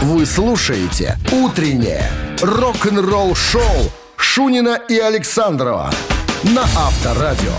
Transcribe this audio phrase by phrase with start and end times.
[0.00, 2.08] Вы слушаете «Утреннее
[2.40, 5.90] рок-н-ролл-шоу» Шунина и Александрова
[6.44, 7.50] на Авторадио.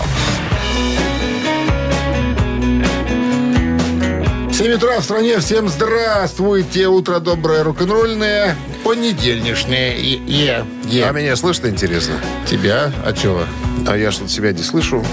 [4.52, 5.38] 7 утра в стране.
[5.38, 6.88] Всем здравствуйте.
[6.88, 8.56] Утро доброе, рок-н-ролльное.
[8.84, 9.96] Понедельничное.
[9.96, 11.04] Е, е, е.
[11.04, 12.14] А меня слышно, интересно?
[12.46, 12.90] Тебя?
[13.04, 13.42] А чего?
[13.86, 15.04] А я что-то себя не слышу.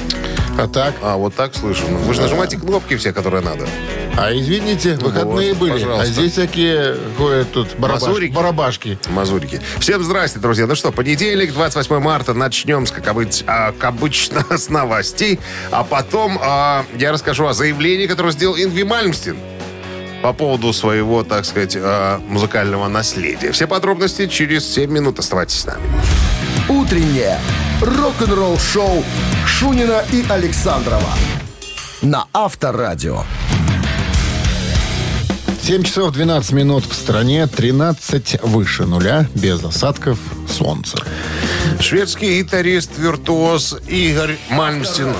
[0.57, 0.95] А так?
[1.01, 1.83] А, вот так слышу.
[1.89, 3.67] Ну, Вы же нажимаете кнопки все, которые надо.
[4.19, 5.71] А извините, выходные Вот, были.
[5.73, 6.01] пожалуйста.
[6.01, 8.33] А здесь всякие ходят тут барабаш- Мазурики.
[8.33, 8.97] барабашки.
[9.09, 9.61] Мазурики.
[9.79, 10.65] Всем здрасте, друзья.
[10.65, 12.33] Ну что, понедельник, 28 марта.
[12.33, 15.39] Начнем, с, как, обыч- а, как обычно, с новостей.
[15.69, 19.37] А потом а, я расскажу о заявлении, которое сделал Ингви Мальмстин
[20.23, 23.51] по поводу своего, так сказать, а, музыкального наследия.
[23.51, 25.19] Все подробности через 7 минут.
[25.19, 25.83] Оставайтесь с нами.
[26.69, 27.37] «Утреннее
[27.81, 29.03] рок-н-ролл-шоу»
[29.45, 31.13] Шунина и Александрова
[32.01, 33.23] на Авторадио.
[35.67, 40.97] 7 часов 12 минут в стране, 13 выше нуля, без осадков, солнце.
[41.81, 45.13] Шведский гитарист-виртуоз Игорь Мальмстин.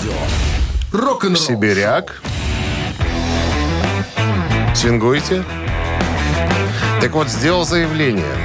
[0.94, 1.36] Рок-н-ролл.
[1.36, 2.22] Сибиряк.
[4.74, 5.44] Свингуете?
[7.02, 8.38] Так вот, сделал заявление.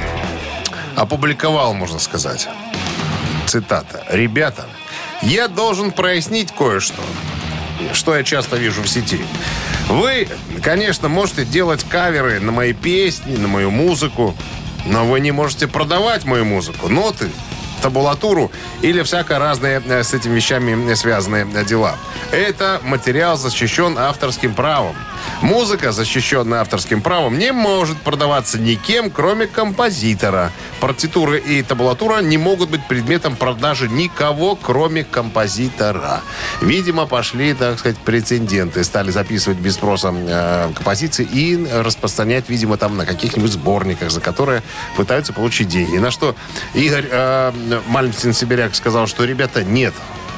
[0.97, 2.49] Опубликовал, можно сказать.
[3.47, 4.05] Цитата.
[4.09, 4.65] «Ребята,
[5.21, 7.01] я должен прояснить кое-что,
[7.93, 9.21] что я часто вижу в сети.
[9.89, 10.27] Вы,
[10.63, 14.35] конечно, можете делать каверы на мои песни, на мою музыку,
[14.85, 17.29] но вы не можете продавать мою музыку, ноты,
[17.81, 21.97] табулатуру или всякое разные э, с этими вещами связанные э, дела.
[22.31, 24.95] Это материал защищен авторским правом.
[25.41, 30.51] Музыка, защищенная авторским правом, не может продаваться никем, кроме композитора.
[30.79, 36.21] Партитуры и табулатура не могут быть предметом продажи никого, кроме композитора.
[36.61, 38.83] Видимо, пошли, так сказать, прецеденты.
[38.83, 44.63] Стали записывать без спроса э, композиции и распространять, видимо, там на каких-нибудь сборниках, за которые
[44.95, 45.97] пытаются получить деньги.
[45.97, 46.35] На что
[46.73, 47.51] Игорь э,
[47.87, 49.93] Мальмстин-Сибиряк сказал, что, ребята, нет,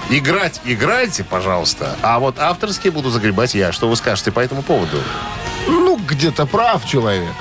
[0.09, 3.71] Играть играйте, пожалуйста, а вот авторские буду загребать я.
[3.71, 4.97] Что вы скажете по этому поводу?
[5.67, 7.33] Ну, где-то прав человек,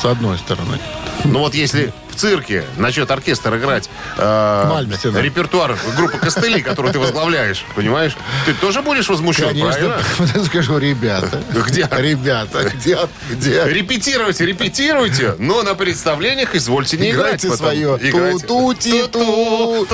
[0.00, 0.78] с одной стороны.
[1.24, 5.18] Ну вот если в цирке начнет оркестр играть э, Мальмстина.
[5.18, 10.02] репертуар группы Костыли, которую ты возглавляешь, понимаешь, ты тоже будешь возмущен, Конечно, правильно?
[10.34, 11.40] я скажу, ребята.
[11.66, 11.88] Где?
[11.96, 12.98] Ребята, где?
[13.30, 13.64] Где?
[13.66, 17.60] Репетируйте, репетируйте, но на представлениях извольте не Играйте играть.
[17.60, 17.72] потом.
[17.74, 17.98] свое.
[18.10, 18.46] Играйте.
[18.46, 19.86] Ту-ту-ти-ту.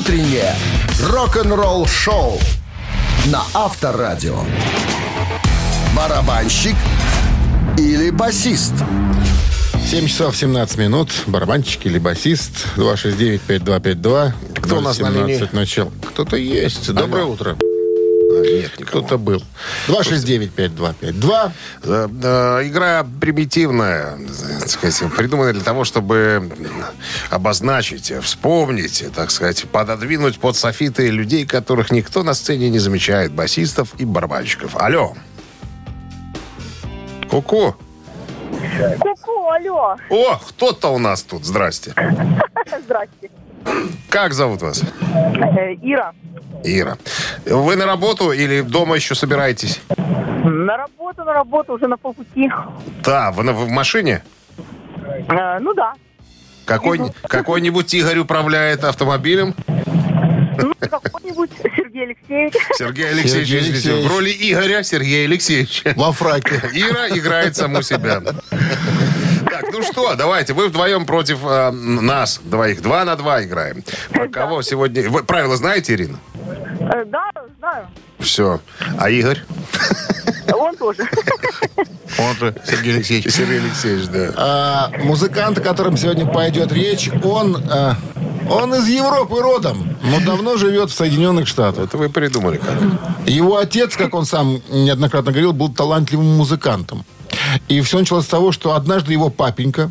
[0.00, 0.54] «Утреннее
[1.10, 2.40] рок-н-ролл-шоу»
[3.26, 4.38] на Авторадио.
[5.94, 6.74] Барабанщик
[7.76, 8.72] или басист?
[9.90, 11.10] 7 часов 17 минут.
[11.26, 12.66] Барабанщик или басист.
[12.76, 14.32] 269-5252.
[14.62, 15.48] Кто у нас на 017 линии?
[15.52, 15.92] начал.
[16.08, 16.90] Кто-то есть.
[16.94, 17.34] Доброе Алло.
[17.34, 17.58] утро.
[18.30, 19.00] А, Нет, никого.
[19.02, 19.42] Кто-то был.
[19.88, 21.52] 269-5252.
[21.82, 24.18] Э, э, Игра примитивная,
[24.60, 26.50] так сказать, придумана для того, чтобы
[27.30, 33.94] обозначить, вспомнить, так сказать, пододвинуть под софиты людей, которых никто на сцене не замечает, басистов
[33.98, 34.76] и барабанщиков.
[34.76, 35.14] Алло.
[37.28, 37.74] Ку-ку.
[39.00, 39.96] Ку-ку, алло.
[40.08, 41.44] О, кто-то у нас тут.
[41.44, 41.94] Здрасте.
[42.84, 43.30] Здрасте.
[44.08, 44.82] Как зовут вас?
[44.82, 46.12] Э, Ира,
[46.64, 46.96] Ира.
[47.46, 49.80] Вы на работу или дома еще собираетесь?
[50.42, 52.50] на работу, на работу, уже на полпути.
[53.04, 54.22] Да, вы на- вы в машине?
[55.28, 55.92] Э, ну да.
[56.64, 59.54] Какой, какой-нибудь Игорь управляет автомобилем?
[59.66, 62.54] Ну, какой-нибудь Сергей Алексеевич.
[62.76, 64.06] Сергей Алексеевич, Сергей извините, Алексеевич.
[64.06, 65.82] в роли Игоря Сергей Алексеевич.
[65.96, 66.60] Во фраке.
[66.72, 68.20] Ира играет саму себя.
[69.60, 72.80] Так, ну что, давайте, вы вдвоем против э, нас двоих.
[72.80, 73.84] Два на два играем.
[74.10, 75.10] Про кого сегодня...
[75.10, 76.18] Вы правила знаете, Ирина?
[76.80, 77.88] Э, да, знаю.
[78.18, 78.60] Все.
[78.98, 79.42] А Игорь?
[80.54, 81.06] Он тоже.
[82.18, 83.32] Он же Сергей Алексеевич.
[83.32, 84.32] Сергей Алексеевич, да.
[84.36, 87.96] А, музыкант, о котором сегодня пойдет речь, он, а,
[88.50, 91.84] он из Европы родом, но давно живет в Соединенных Штатах.
[91.84, 93.28] Это вы придумали как.
[93.28, 97.04] Его отец, как он сам неоднократно говорил, был талантливым музыкантом.
[97.68, 99.90] И все началось с того, что однажды его папенька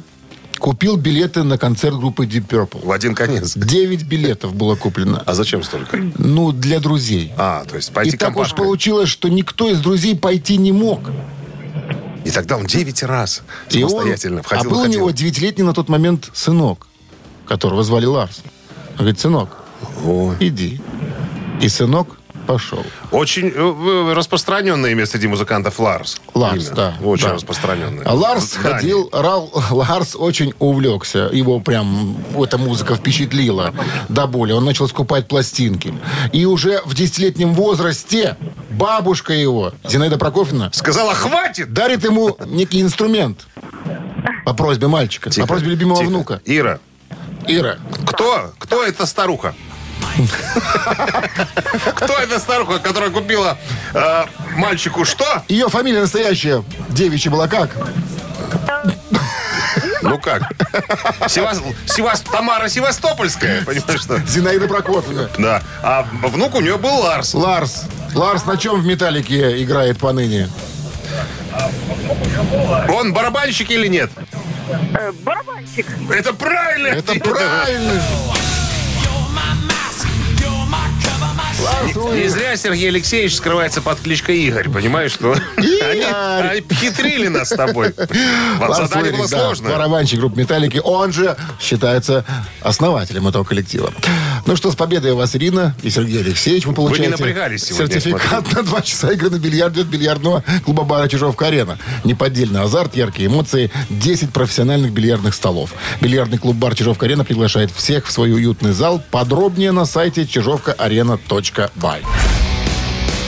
[0.60, 2.86] купил билеты на концерт группы Deep Purple.
[2.86, 3.54] В один конец.
[3.56, 5.24] Девять билетов было куплено.
[5.26, 5.98] А зачем столько?
[6.18, 7.32] Ну, для друзей.
[7.38, 11.00] А, то есть пойти И так уж получилось, что никто из друзей пойти не мог.
[12.26, 15.74] И тогда он 9 раз И он- самостоятельно входил а был у него девятилетний на
[15.74, 16.88] тот момент сынок,
[17.48, 18.42] которого звали Ларс.
[18.92, 19.58] Он говорит, сынок,
[20.06, 20.36] Ой.
[20.42, 20.82] иди.
[21.62, 22.19] И сынок
[22.50, 22.84] пошел.
[23.12, 26.20] Очень э, распространенное имя среди музыкантов Ларс.
[26.34, 26.76] Ларс, Имя.
[26.76, 26.94] да.
[27.04, 27.34] Очень да.
[27.36, 28.04] распространенное.
[28.06, 28.74] А Ларс В Дании.
[28.76, 31.30] ходил, Рал, Ларс очень увлекся.
[31.32, 33.72] Его прям эта музыка впечатлила
[34.10, 34.52] до боли.
[34.54, 35.94] Он начал скупать пластинки.
[36.34, 38.36] И уже в десятилетнем возрасте
[38.72, 41.72] бабушка его, Зинаида Прокофьевна, Сказала, хватит!
[41.72, 43.46] дарит ему некий инструмент.
[44.44, 45.30] По просьбе мальчика.
[45.30, 46.10] Тихо, по просьбе любимого тихо.
[46.10, 46.42] внука.
[46.46, 46.80] Ира,
[47.46, 47.78] Ира.
[48.08, 48.54] кто?
[48.58, 49.54] Кто эта старуха?
[51.96, 53.58] Кто эта старуха, которая купила
[53.94, 54.26] э,
[54.56, 55.44] мальчику что?
[55.48, 57.72] Ее фамилия настоящая, девичья была как?
[60.02, 60.44] Ну как?
[61.28, 61.62] Севас...
[61.86, 62.22] Севас...
[62.22, 64.18] Тамара Севастопольская, понимаешь что?
[64.20, 65.30] Зинаида Прокофьевна.
[65.38, 65.62] Да.
[65.84, 67.34] А внук у нее был Ларс.
[67.34, 67.84] Ларс.
[68.14, 70.50] Ларс на чем в «Металлике» играет поныне?
[72.90, 74.10] Он барабанщик или нет?
[74.98, 75.86] Э, барабанщик.
[76.10, 76.88] Это правильно!
[76.88, 78.02] Это правильно.
[82.14, 87.94] Не зря Сергей Алексеевич скрывается под кличкой Игорь, понимаешь, что они, хитрили нас с тобой.
[87.96, 89.72] Задание было сложное.
[89.72, 90.80] барабанщик группы «Металлики».
[90.84, 92.26] Он же считается
[92.62, 93.94] основателем этого коллектива.
[94.46, 96.66] Ну что, с победой вас, Ирина и Сергей Алексеевич.
[96.66, 100.84] Вы получаете напрягались сегодня, я сертификат на два часа игры на бильярде от бильярдного клуба
[100.84, 101.78] бара «Чижовка-арена».
[102.04, 105.74] Неподдельный азарт, яркие эмоции, 10 профессиональных бильярдных столов.
[106.02, 109.02] Бильярдный клуб бар «Чижовка-арена» приглашает всех в свой уютный зал.
[109.12, 112.02] Подробнее на сайте чижовкаарена.бай.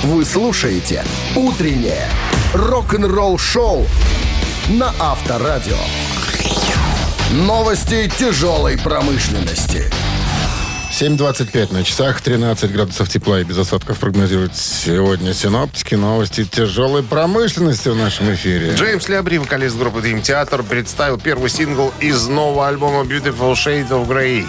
[0.03, 1.03] Вы слушаете
[1.35, 2.07] «Утреннее
[2.53, 3.85] рок-н-ролл-шоу»
[4.69, 5.77] на Авторадио.
[7.31, 9.85] Новости тяжелой промышленности.
[11.01, 15.95] 7.25 на часах, 13 градусов тепла и без осадков прогнозируют сегодня синоптики.
[15.95, 18.75] Новости тяжелой промышленности в нашем эфире.
[18.75, 24.07] Джеймс Лябри, вокалист группы Dream Theater, представил первый сингл из нового альбома Beautiful Shade of
[24.07, 24.45] Grey.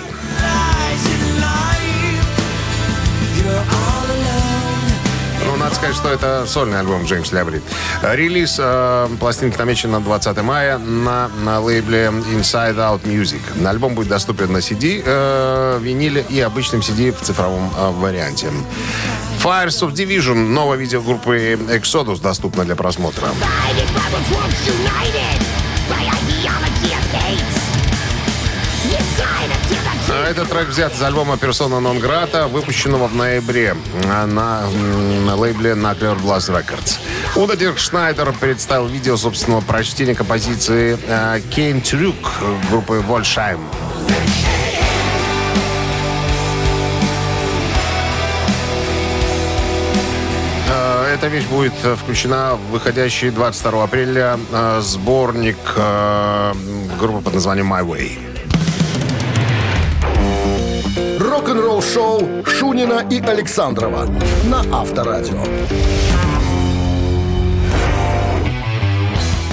[5.72, 7.62] Надо сказать, что это сольный альбом Джеймс Лябри.
[8.02, 13.40] Релиз э, пластинки намечен на 20 мая на, на лейбле Inside Out Music.
[13.66, 18.48] Альбом будет доступен на CD, э, виниле и обычном CD в цифровом э, варианте.
[19.42, 23.28] Fires of Division, новое видео группы Exodus, доступно для просмотра.
[24.66, 25.51] United
[30.14, 33.74] А Этот трек взят из альбома «Persona non grata», выпущенного в ноябре
[34.10, 34.68] а, на,
[35.24, 36.98] на лейбле Nuclear Blast Records.
[37.34, 40.98] Уда Дирк Шнайдер представил видео собственного прочтения композиции
[41.50, 42.14] «Кейн Трюк»
[42.70, 43.60] группы «Вольшайм».
[50.68, 54.38] Э, Эта вещь будет включена в выходящий 22 апреля
[54.80, 55.56] сборник
[56.98, 58.31] группы под названием «My Way».
[61.52, 64.06] Рок-н-ролл-шоу Шунина и Александрова
[64.44, 65.44] на Авторадио.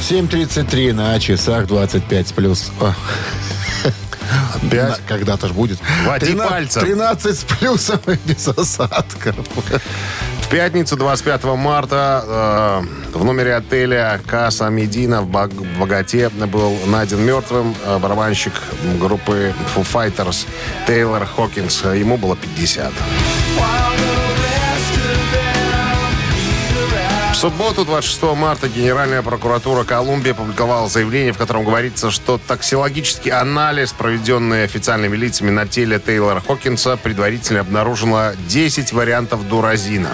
[0.09, 2.71] 7.33 на часах 25 плюс.
[2.79, 2.93] О,
[4.55, 4.89] Опять?
[4.91, 5.79] на- Когда-то ж будет.
[6.05, 6.81] Води 13 пальцем.
[6.83, 9.35] 13 с плюсом и без осадков.
[10.49, 12.23] Пятницу, 25 марта,
[13.13, 15.27] э, в номере отеля Каса Медина в
[15.79, 18.53] Богате был найден мертвым э, барабанщик
[18.99, 20.47] группы Foo Fighters
[20.87, 21.83] Тейлор Хокинс.
[21.83, 22.91] Ему было 50.
[27.39, 34.65] Субботу, 26 марта, Генеральная прокуратура Колумбии опубликовала заявление, в котором говорится, что токсикологический анализ, проведенный
[34.65, 40.09] официальными лицами на теле Тейлора Хокинса, предварительно обнаружила 10 вариантов дуразина.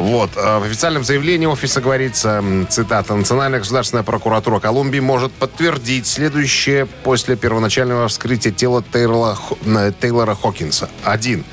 [0.00, 0.30] Вот.
[0.36, 7.36] э, В официальном заявлении офиса говорится, цитата, «Национальная государственная прокуратура Колумбии может подтвердить следующее после
[7.36, 10.88] первоначального вскрытия тела Тейлора, э, Тейлора Хокинса.
[11.02, 11.44] Один.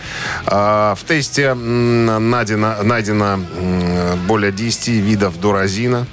[0.46, 3.40] Э, В тесте найдено, найдено
[4.28, 6.06] более 10 видов дуразина.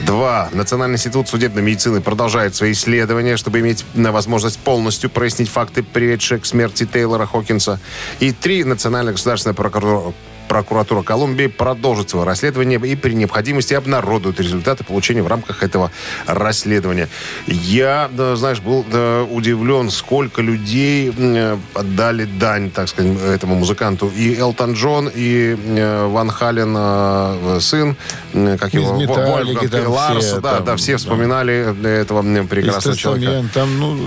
[0.00, 0.48] Два.
[0.52, 6.46] Национальный институт судебной медицины продолжает свои исследования, чтобы иметь возможность полностью прояснить факты, приведшие к
[6.46, 7.80] смерти Тейлора Хокинса.
[8.20, 8.62] И три.
[8.64, 10.12] Национальная государственная прокуратура
[10.48, 15.90] Прокуратура Колумбии продолжит свое расследование и при необходимости обнародует результаты получения в рамках этого
[16.26, 17.08] расследования.
[17.46, 24.08] Я, да, знаешь, был да, удивлен, сколько людей э, отдали дань, так сказать, этому музыканту.
[24.16, 27.96] И Элтон Джон, и э, Ван Хален э, сын,
[28.32, 30.98] э, как Из его, Вольфганг там Ларс, все, да, там, да, все да.
[30.98, 33.44] вспоминали этого м, Из прекрасного человека.
[33.52, 33.98] Там, ну,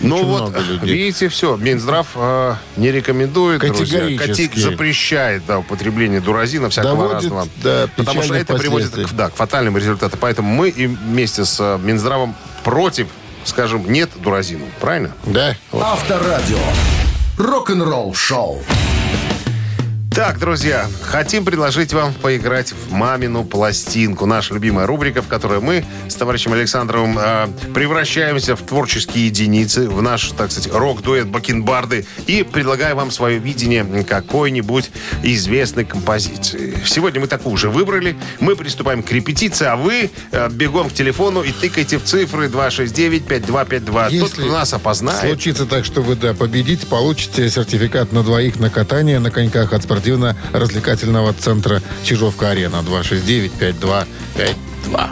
[0.00, 1.56] Ну вот, видите, все.
[1.56, 4.00] Минздрав э, не рекомендует, друзья.
[4.00, 4.48] Категорически.
[4.48, 5.83] Кати- запрещает да, употребление
[6.20, 7.48] дуразина всякого Доводит разного.
[7.62, 10.18] до Потому что это приводит к, да, к фатальным результатам.
[10.20, 13.08] Поэтому мы и вместе с э, Минздравом против,
[13.44, 14.64] скажем, нет дуразину.
[14.80, 15.12] Правильно?
[15.24, 15.56] Да.
[15.72, 16.58] Авторадио.
[17.38, 18.62] Рок-н-ролл-шоу.
[20.14, 24.26] Так, друзья, хотим предложить вам поиграть в «Мамину пластинку».
[24.26, 30.02] Наша любимая рубрика, в которой мы с товарищем Александровым э, превращаемся в творческие единицы, в
[30.02, 34.92] наш, так сказать, рок-дуэт Бакенбарды и предлагаем вам свое видение какой-нибудь
[35.24, 36.78] известной композиции.
[36.86, 38.16] Сегодня мы такую уже выбрали.
[38.38, 44.20] Мы приступаем к репетиции, а вы э, бегом к телефону и тыкайте в цифры 269-5252.
[44.20, 45.22] Тот, кто нас опознает...
[45.22, 49.84] случится так, что вы да, победите, получите сертификат на двоих на катание на коньках от
[50.04, 52.84] спортивно-развлекательного центра Чижовка-Арена.
[52.86, 55.10] 269-5252.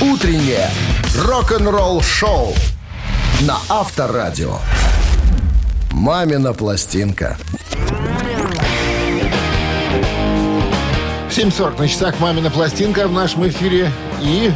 [0.00, 0.70] Утреннее
[1.26, 2.54] рок-н-ролл-шоу
[3.42, 4.56] на Авторадио.
[5.90, 7.36] «Мамина пластинка».
[11.28, 13.90] 7.40 на часах «Мамина пластинка» в нашем эфире.
[14.22, 14.50] И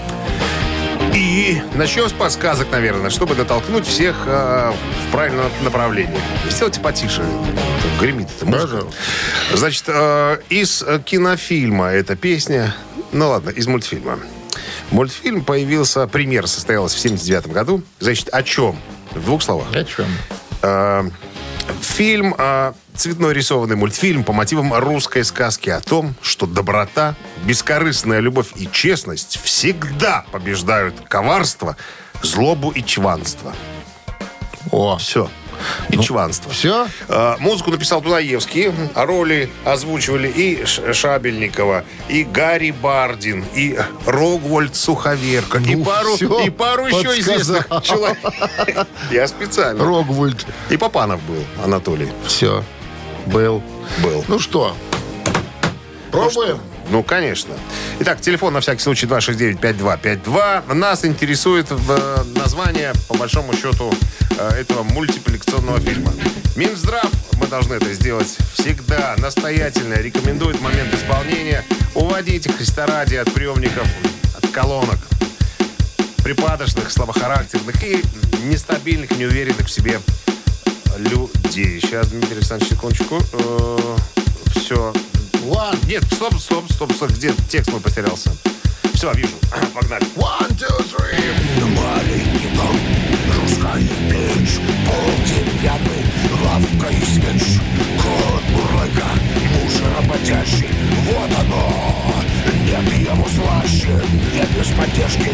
[1.17, 4.73] И начнем с подсказок, наверное, чтобы дотолкнуть всех э,
[5.09, 6.21] в правильном направлении.
[6.51, 7.25] Сделайте потише.
[7.99, 8.85] Гремит это музыка.
[9.55, 12.75] Значит, э, из кинофильма эта песня.
[13.13, 14.19] Ну ладно, из мультфильма.
[14.91, 17.81] Мультфильм появился, премьера состоялась в 79 году.
[17.99, 18.77] Значит, о чем?
[19.13, 19.69] В двух словах.
[19.75, 20.07] о чем?
[20.61, 21.09] Э,
[21.81, 28.53] фильм, э, цветной рисованный мультфильм по мотивам русской сказки о том, что доброта, бескорыстная любовь
[28.57, 31.77] и честность всегда побеждают коварство,
[32.23, 33.55] злобу и чванство.
[34.71, 35.31] О, Все.
[35.91, 36.51] И чванство.
[36.53, 36.87] все?
[37.09, 45.59] Э, Музыку написал Дунаевский, а роли озвучивали и Шабельникова, и Гарри Бардин, и Рогвольд Суховерка,
[45.59, 47.19] и Ну, пару, всё, и пару еще подсказал.
[47.37, 48.19] известных человек.
[49.11, 49.85] Я специально.
[49.85, 50.47] Рогвульд.
[50.71, 52.09] И Попанов был, Анатолий.
[52.27, 52.63] Все.
[53.27, 53.63] Был.
[54.03, 54.25] Был.
[54.29, 54.77] Ну что,
[56.11, 56.59] пробуем?
[56.59, 57.55] Ну, конечно.
[58.01, 60.75] Итак, телефон на всякий случай 269-5252.
[60.75, 63.93] Нас интересует э, название, по большому счету,
[64.39, 66.13] э, этого мультипликационного фильма.
[66.55, 71.65] Минздрав, мы должны это сделать всегда, настоятельно рекомендует момент исполнения
[71.95, 73.87] уводить Христа ради от приемников,
[74.37, 74.99] от колонок
[76.23, 78.03] припадочных, слабохарактерных и
[78.45, 80.01] нестабильных, неуверенных в себе
[80.99, 81.81] людей.
[81.81, 83.21] Сейчас, Дмитрий Александрович, секундочку.
[84.57, 84.93] все.
[85.47, 87.11] One, Нет, стоп, стоп, стоп, стоп.
[87.11, 88.31] Где текст мой потерялся?
[88.95, 89.37] Все, вижу.
[89.75, 90.05] Погнали.
[90.17, 91.17] one, two, three.
[93.73, 95.17] Кай печь, пол
[96.45, 97.59] лавка и свеч
[98.01, 99.09] Кот уройка,
[99.55, 100.69] муж работящий,
[101.05, 102.15] вот оно
[102.65, 104.01] Нет его слаще,
[104.33, 105.31] нет без поддержки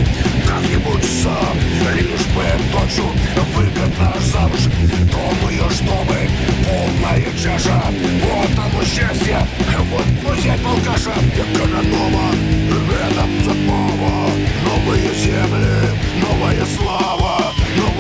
[0.49, 1.57] Как-нибудь сам,
[1.95, 3.07] лишь бы дочу
[3.55, 4.61] Выгодно замуж,
[5.11, 6.17] думаю, чтобы
[6.65, 7.83] полная чаша
[8.25, 9.47] Вот оно счастье,
[9.91, 12.33] вот музей полкаша Эконома,
[12.89, 14.33] рядом запова
[14.65, 15.91] Новые земли,
[16.23, 17.62] новая слава.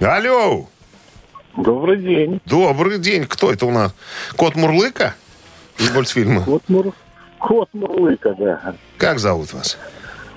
[0.00, 0.68] Алло.
[1.56, 2.40] Добрый день.
[2.44, 3.24] Добрый день.
[3.24, 3.94] Кто это у нас?
[4.36, 5.14] Кот Мурлыка?
[5.78, 6.42] Из мультфильма.
[6.42, 6.92] Кот, Мур...
[7.38, 8.74] Кот Мурлыка, да.
[8.98, 9.78] Как зовут вас?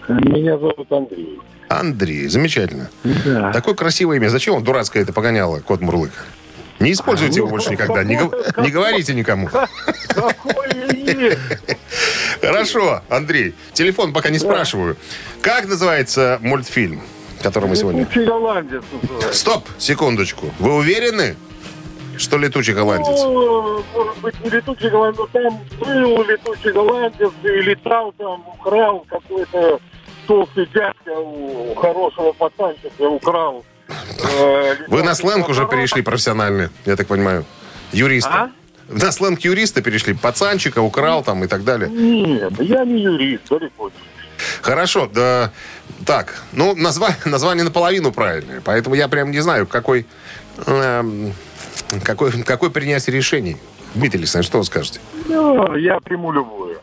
[0.08, 1.40] Меня зовут Андрей.
[1.68, 2.28] Андрей.
[2.28, 2.90] Замечательно.
[3.04, 3.52] Да.
[3.52, 4.30] Такое красивое имя.
[4.30, 6.14] Зачем вам дурацкое это погоняло, кот Мурлык?
[6.80, 8.06] Не используйте его больше никогда.
[8.06, 9.50] Не, не говорите никому.
[12.42, 13.54] Хорошо, Андрей.
[13.74, 14.96] Телефон пока не спрашиваю.
[15.42, 17.02] Как называется мультфильм,
[17.42, 18.02] который мы сегодня...
[18.02, 19.34] Летучий голландец называется.
[19.34, 20.48] Стоп, секундочку.
[20.60, 21.36] Вы уверены,
[22.18, 23.08] что летучий голландец?
[23.24, 29.80] Ну, может быть, не летучий голландец, там был летучий голландец и летал там, украл какой-то
[30.28, 33.64] толстый дядька у хорошего пацанчика, украл.
[33.88, 37.46] э, Вы на сленг уже перешли профессиональный, я так понимаю.
[37.92, 38.32] Юриста.
[38.34, 38.52] А?
[38.90, 40.14] На сленг юриста перешли.
[40.14, 41.90] Пацанчика украл там и так далее.
[41.90, 43.94] Нет, я не юрист, далеко не.
[44.62, 45.52] Хорошо, да.
[46.06, 48.62] Так, ну, название, название наполовину правильное.
[48.62, 50.06] Поэтому я прям не знаю, какой,
[50.66, 51.34] эм,
[52.04, 53.58] какой, какой принять решение.
[53.96, 55.00] Дмитрий Александрович, что вы скажете?
[55.28, 56.80] Ну, я приму любую.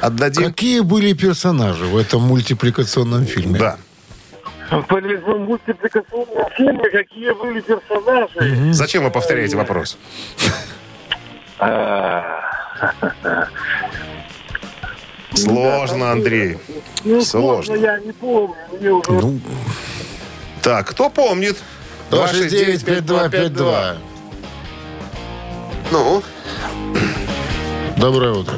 [0.00, 0.44] Отдадим?
[0.44, 3.58] Какие были персонажи в этом мультипликационном фильме?
[3.58, 3.76] Да.
[4.70, 8.72] По мультипликационном фильме какие были персонажи?
[8.72, 9.98] Зачем вы повторяете вопрос?
[15.34, 16.58] Сложно, Андрей.
[17.04, 17.74] Ну, Сложно.
[17.74, 19.02] я не помню.
[19.08, 19.40] Ну,
[20.62, 21.56] Так, кто помнит?
[22.10, 23.96] 269-5252.
[25.90, 26.22] Ну,
[27.96, 28.54] Доброе утро.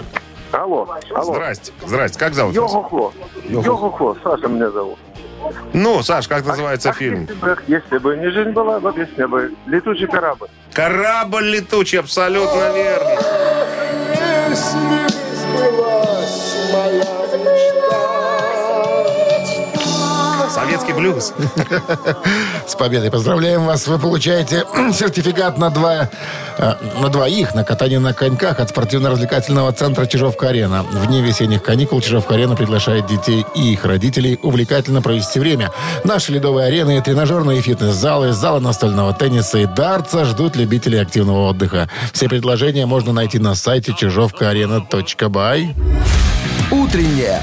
[0.52, 1.24] Алло, алло.
[1.34, 1.72] здрасте.
[1.86, 2.18] Здрасте.
[2.18, 2.72] Как зовут вас?
[2.72, 3.12] Йохохо.
[3.48, 4.98] Йохохо, Саша меня зовут.
[5.72, 7.22] Ну, Саш, как называется Ах, фильм?
[7.28, 10.46] Если бы, если бы не жизнь была, бы песня бы «Летучий корабль».
[10.72, 13.20] Корабль летучий, абсолютно верно.
[20.64, 21.34] Советский блюз.
[22.66, 23.86] С победой поздравляем вас.
[23.86, 26.08] Вы получаете сертификат на, два,
[26.56, 30.82] э, на двоих на катание на коньках от спортивно-развлекательного центра Чижовка-Арена.
[30.90, 35.70] Вне весенних каникул Чижовка-Арена приглашает детей и их родителей увлекательно провести время.
[36.02, 41.90] Наши ледовые арены, тренажерные фитнес-залы, залы настольного тенниса и дартса ждут любителей активного отдыха.
[42.14, 45.74] Все предложения можно найти на сайте чижовкаарена.бай.
[46.70, 47.42] Утреннее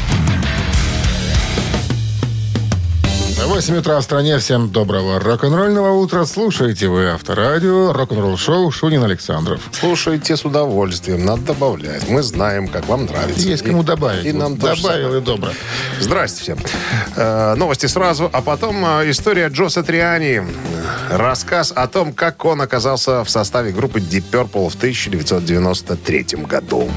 [3.47, 4.37] 8 утра в стране.
[4.37, 6.25] Всем доброго рок-н-ролльного утра.
[6.25, 9.61] Слушайте вы Авторадио, рок-н-ролл шоу Шунин Александров.
[9.71, 12.07] Слушайте с удовольствием, надо добавлять.
[12.07, 13.41] Мы знаем, как вам нравится.
[13.47, 14.25] Есть кому И- добавить.
[14.25, 15.49] И нам тоже Добавил и добро.
[15.99, 16.59] Здрасте всем.
[17.15, 20.43] Э, новости сразу, а потом э, история Джо Сатриани.
[21.09, 26.89] Рассказ о том, как он оказался в составе группы Deep Purple в 1993 году.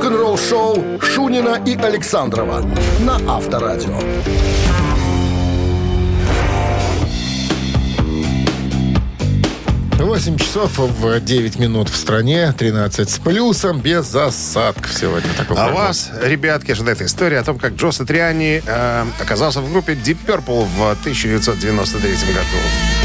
[0.00, 2.64] Рок-н-ролл-шоу Шунина и Александрова
[3.00, 3.98] на Авторадио.
[9.98, 15.28] Восемь часов в 9 минут в стране, 13 с плюсом, без осадков сегодня.
[15.36, 15.78] Такой А прогноз.
[15.78, 20.66] вас, ребятки, ожидает история о том, как Джо Сатриани э, оказался в группе Deep Purple
[20.78, 22.99] в 1993 году.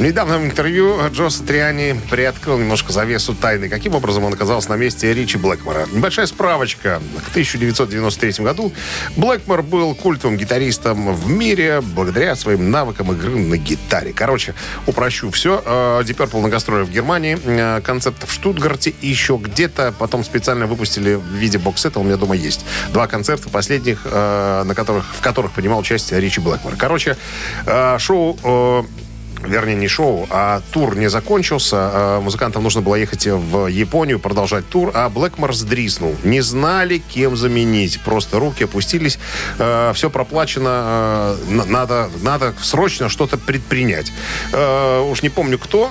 [0.00, 5.12] В недавнем интервью Джо Сатриани приоткрыл немножко завесу тайны, каким образом он оказался на месте
[5.12, 5.86] Ричи Блэкмора.
[5.92, 7.02] Небольшая справочка.
[7.26, 8.72] К 1993 году
[9.18, 14.14] Блэкмор был культовым гитаристом в мире благодаря своим навыкам игры на гитаре.
[14.14, 14.54] Короче,
[14.86, 15.62] упрощу все.
[15.66, 19.92] Deep Purple на гастролях в Германии, э, концерт в Штутгарте и еще где-то.
[19.98, 22.64] Потом специально выпустили в виде боксета, у меня дома есть.
[22.94, 26.76] Два концерта последних, э, на которых, в которых принимал участие Ричи Блэкмор.
[26.76, 27.18] Короче,
[27.66, 28.86] э, шоу
[29.44, 31.76] вернее, не шоу, а тур не закончился.
[31.76, 36.14] А Музыкантам нужно было ехать в Японию, продолжать тур, а Блэкмор сдриснул.
[36.24, 38.00] Не знали, кем заменить.
[38.00, 39.18] Просто руки опустились.
[39.56, 41.36] Все проплачено.
[41.48, 44.12] э, Надо, надо срочно что-то предпринять.
[44.52, 45.90] Э, Уж не помню, кто,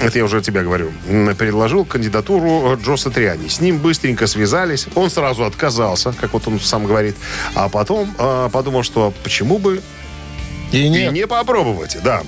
[0.00, 0.90] это я уже тебя говорю,
[1.38, 3.48] предложил кандидатуру Джо Сатриани.
[3.48, 4.86] С ним быстренько связались.
[4.94, 7.16] Он сразу отказался, как вот он сам говорит.
[7.54, 9.82] А потом э, подумал, что почему бы
[10.72, 11.12] И и нет.
[11.12, 12.22] не попробовать, да.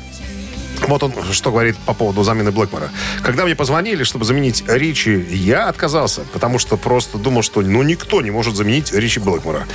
[0.87, 2.91] Вот он что говорит по поводу замены Блэкмора.
[3.23, 8.21] Когда мне позвонили, чтобы заменить Ричи, я отказался, потому что просто думал, что ну никто
[8.23, 9.67] не может заменить Ричи Блэкмора.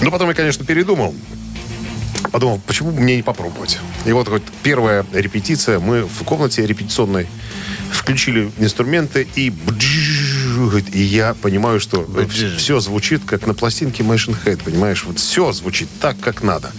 [0.00, 1.14] Но потом я, конечно, передумал.
[2.30, 3.78] Подумал, почему бы мне не попробовать.
[4.04, 7.28] И вот хоть первая репетиция, мы в комнате репетиционной
[7.92, 12.06] включили инструменты и бджж, и я понимаю, что
[12.56, 15.04] все звучит как на пластинке Machine Head, понимаешь?
[15.04, 16.72] Вот все звучит так, как надо.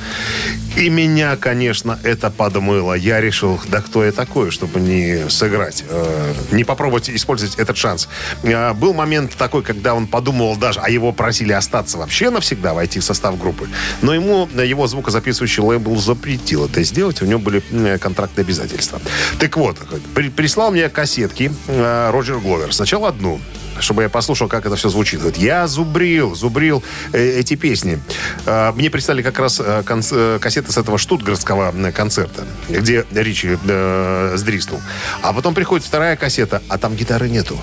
[0.76, 2.94] И меня, конечно, это подмыло.
[2.96, 8.10] Я решил, да кто я такой, чтобы не сыграть, э, не попробовать использовать этот шанс.
[8.42, 13.00] Э, был момент такой, когда он подумал даже, а его просили остаться вообще навсегда, войти
[13.00, 13.70] в состав группы.
[14.02, 17.22] Но ему э, его звукозаписывающий лейбл запретил это сделать.
[17.22, 19.00] У него были э, контрактные обязательства.
[19.40, 19.78] Так вот,
[20.16, 22.74] при- прислал мне кассетки э, Роджер Гловер.
[22.74, 23.40] Сначала одну,
[23.80, 25.20] чтобы я послушал, как это все звучит.
[25.20, 28.00] Говорит, я зубрил, зубрил э, эти песни.
[28.48, 33.06] Э, мне прислали как раз э, конц- э, кассеты с этого штутгартского э, концерта, где
[33.12, 34.82] Ричи э, сдриснул.
[35.22, 37.58] А потом приходит вторая кассета, а там гитары нету.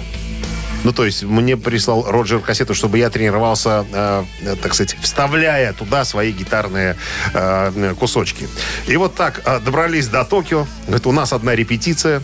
[0.83, 5.73] Ну, то есть мне прислал Роджер кассету, чтобы я тренировался, э, э, так сказать, вставляя
[5.73, 6.97] туда свои гитарные
[7.35, 8.49] э, кусочки.
[8.87, 10.67] И вот так э, добрались до Токио.
[10.87, 12.23] Говорит, у нас одна репетиция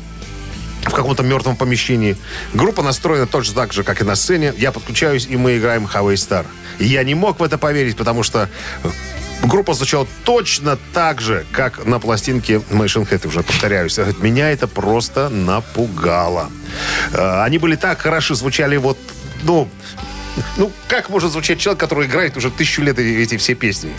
[0.85, 2.17] в каком-то мертвом помещении.
[2.55, 4.55] Группа настроена точно так же, как и на сцене.
[4.57, 6.47] Я подключаюсь, и мы играем Highway Star.
[6.79, 8.49] И я не мог в это поверить, потому что
[8.85, 8.89] э,
[9.43, 13.97] группа звучала точно так же, как на пластинке Machine Head, уже повторяюсь.
[13.97, 16.51] Говорит, Меня это просто напугало.
[17.13, 18.99] Э, Они были так хорошо, звучали вот,
[19.43, 19.69] ну,
[20.57, 23.93] ну, как может звучать человек, который играет уже тысячу лет эти все песни?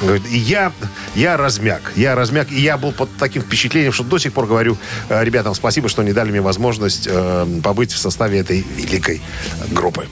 [0.00, 0.72] Говорит, я,
[1.14, 4.76] я размяк, я размяк, и я был под таким впечатлением, что до сих пор говорю
[5.08, 9.20] э, ребятам спасибо, что не дали мне возможность э, побыть в составе этой великой
[9.70, 10.06] группы.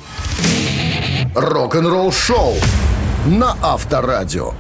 [1.34, 2.56] Рок-н-ролл-шоу
[3.26, 4.52] на Авторадио.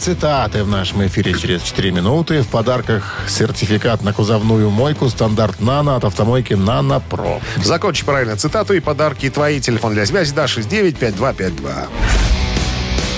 [0.00, 2.42] Цитаты в нашем эфире через 4 минуты.
[2.42, 7.40] В подарках сертификат на кузовную мойку стандарт «Нано» от автомойки «Нано Про».
[7.62, 9.60] Закончи правильно цитату и подарки твои.
[9.60, 11.88] Телефон для связи, да, 695252.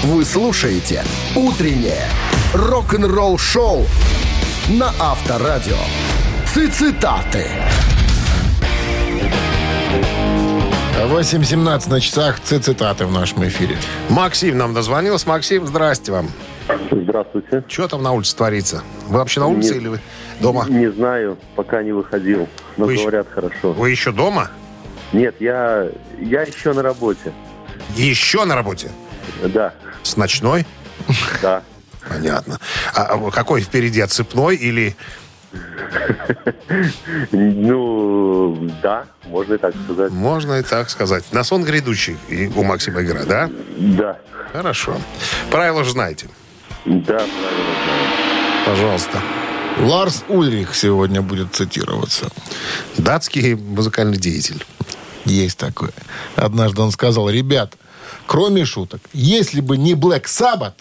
[0.02, 1.04] Вы слушаете
[1.36, 2.04] «Утреннее
[2.52, 3.86] рок-н-ролл-шоу»
[4.68, 5.78] на Авторадио.
[6.52, 7.46] Цитаты.
[11.06, 13.76] 8.17 на часах цитаты в нашем эфире.
[14.08, 15.28] Максим нам дозвонился.
[15.28, 16.28] Максим, здрасте вам.
[16.90, 17.62] Здравствуйте.
[17.68, 18.82] Что там на улице творится?
[19.06, 19.76] Вы вообще на улице Нет.
[19.82, 20.00] или вы
[20.40, 20.66] дома?
[20.68, 23.72] Не знаю, пока не выходил, но Вы еще- говорят хорошо.
[23.72, 24.50] Вы еще дома?
[25.12, 25.86] Нет, я,
[26.20, 27.32] я еще на работе.
[27.96, 28.90] Еще на работе?
[29.42, 30.66] Да, С ночной?
[31.42, 31.62] да.
[32.08, 32.58] Понятно.
[32.94, 34.96] А а какой впереди, отцепной или...
[37.32, 40.12] Ну, да, можно и так сказать.
[40.12, 41.24] Можно и так сказать.
[41.32, 43.50] На сон грядущий и у Максима игра, да?
[43.76, 44.18] Да,
[44.52, 44.96] Хорошо.
[45.50, 46.28] Правила же знаете.
[46.84, 48.66] да, правильно знаю.
[48.66, 49.22] Пожалуйста.
[49.80, 52.28] Ларс Ульрих сегодня будет цитироваться.
[52.96, 54.64] Датский музыкальный деятель.
[55.24, 55.92] Есть такое.
[56.34, 57.74] Однажды он сказал, ребят,
[58.26, 60.74] кроме шуток, если бы не Black Sabbath,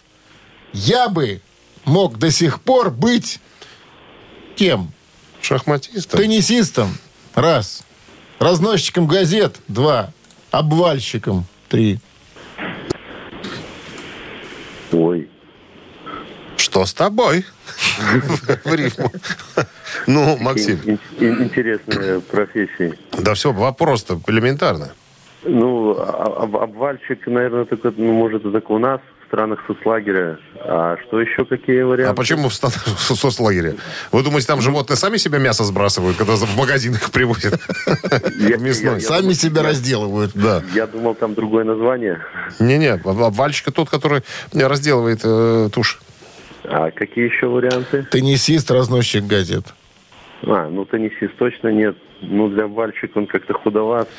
[0.73, 1.41] я бы
[1.85, 3.39] мог до сих пор быть
[4.57, 4.91] кем?
[5.41, 6.11] Шахматист.
[6.11, 6.89] Теннисистом.
[7.35, 7.83] Раз.
[8.39, 9.57] Разносчиком газет.
[9.67, 10.11] Два.
[10.51, 11.45] Обвальщиком.
[11.69, 11.99] Три.
[14.91, 15.29] Ой,
[16.55, 17.45] Что с тобой?
[18.63, 19.11] В рифму.
[20.07, 22.93] Ну, Максим, ин- ин- интересная профессия.
[23.11, 24.93] да все, вопрос-то элементарно.
[25.43, 30.37] Ну, а- об- обвальщик, наверное, только, ну, может, это только у нас, странах соцлагеря.
[30.59, 32.11] А что еще, какие варианты?
[32.11, 33.75] А почему в в соцлагере?
[34.11, 37.59] Вы думаете, там животные сами себе мясо сбрасывают, когда в магазинах привозят?
[38.59, 39.01] Мясной.
[39.01, 40.31] Сами себя разделывают.
[40.33, 40.61] Да.
[40.73, 42.19] Я думал, там другое название.
[42.59, 45.99] Не-не, об- обвальщик тот, который разделывает э, тушь.
[46.63, 48.03] А какие еще варианты?
[48.11, 49.65] Теннисист, разносчик газет.
[50.43, 51.95] А, ну теннисист точно нет.
[52.21, 54.09] Ну, для обвальщика он как-то худоват.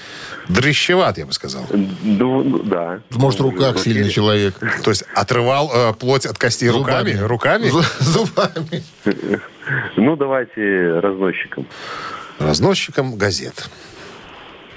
[0.49, 1.65] Дрыщеват, я бы сказал.
[1.73, 3.01] Ну, ну, да.
[3.11, 4.55] Может, в руках Ну, сильный человек.
[4.85, 7.13] То есть отрывал э, плоть от костей руками?
[7.21, 7.65] Руками?
[7.67, 8.83] Зу- Зубами.
[9.97, 11.67] Ну, давайте разносчиком.
[12.39, 13.69] Разносчиком газет.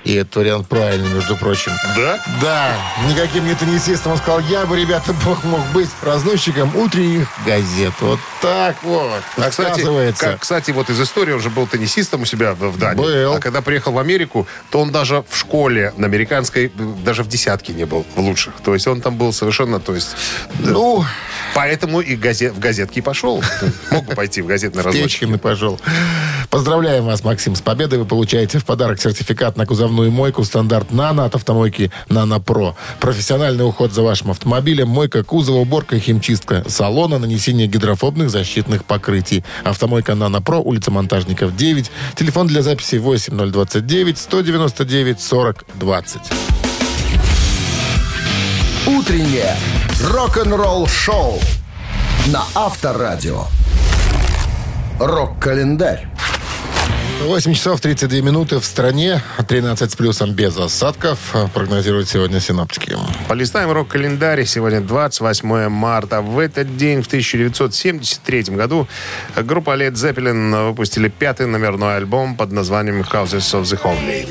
[0.03, 1.71] И этот вариант правильный, между прочим.
[1.95, 2.19] Да?
[2.41, 2.75] Да,
[3.07, 4.13] никаким не теннисистом.
[4.13, 7.93] Он сказал, я бы, ребята, бог мог быть разносчиком утренних газет.
[7.99, 9.21] Вот так вот.
[9.37, 10.25] А, кстати, Оказывается.
[10.25, 12.97] как, кстати, вот из истории он же был теннисистом у себя в Дании.
[12.97, 13.33] Был.
[13.33, 16.71] А когда приехал в Америку, то он даже в школе на американской,
[17.03, 18.53] даже в десятке не был в лучших.
[18.63, 20.15] То есть он там был совершенно, то есть...
[20.59, 21.05] Ну,
[21.53, 23.43] Поэтому и газет, в газетки и пошел.
[23.91, 25.23] Мог бы пойти в газетный разносчик.
[25.23, 25.79] И пошел.
[26.49, 27.99] Поздравляем вас, Максим, с победой.
[27.99, 32.77] Вы получаете в подарок сертификат на кузовную мойку стандарт «Нано» от автомойки «Нано Про».
[33.01, 39.43] Профессиональный уход за вашим автомобилем, мойка кузова, уборка химчистка салона, нанесение гидрофобных защитных покрытий.
[39.65, 41.91] Автомойка «Нано Про», улица Монтажников, 9.
[42.15, 46.21] Телефон для записи 8029 199 40 20.
[48.87, 49.57] Утреннее
[50.09, 51.37] рок-н-ролл-шоу
[52.27, 53.43] на Авторадио.
[54.99, 56.07] Рок-календарь.
[57.25, 61.19] 8 часов 32 минуты в стране, 13 с плюсом без осадков,
[61.53, 62.97] прогнозируют сегодня синоптики.
[63.27, 64.45] Полистаем рок-календарь.
[64.45, 66.21] Сегодня 28 марта.
[66.21, 68.87] В этот день, в 1973 году,
[69.35, 74.27] группа Led Zeppelin выпустили пятый номерной альбом под названием Houses of the Holy.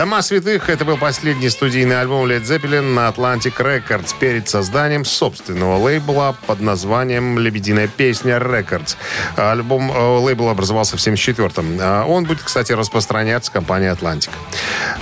[0.00, 5.76] «Дома святых»— это был последний студийный альбом Led Zeppelin на Atlantic Records перед созданием собственного
[5.76, 8.96] лейбла под названием «Лебединая песня Records».
[9.36, 11.78] Альбом э, лейбл образовался в 1974-м.
[11.82, 14.30] А Он будет, кстати, распространяться компанией Atlantic.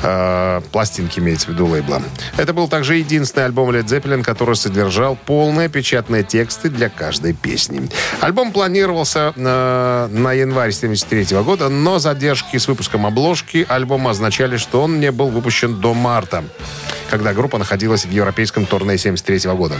[0.02, 2.02] Э, Пластинки имеется в виду лейбла.
[2.37, 7.88] Это был также единственный альбом Led Zeppelin, который содержал полные печатные тексты для каждой песни.
[8.20, 14.88] Альбом планировался э, на январь 1973 года, но задержки с выпуском обложки альбома означали, что
[14.88, 16.44] он не был выпущен до марта
[17.09, 19.77] когда группа находилась в европейском турне 73 года.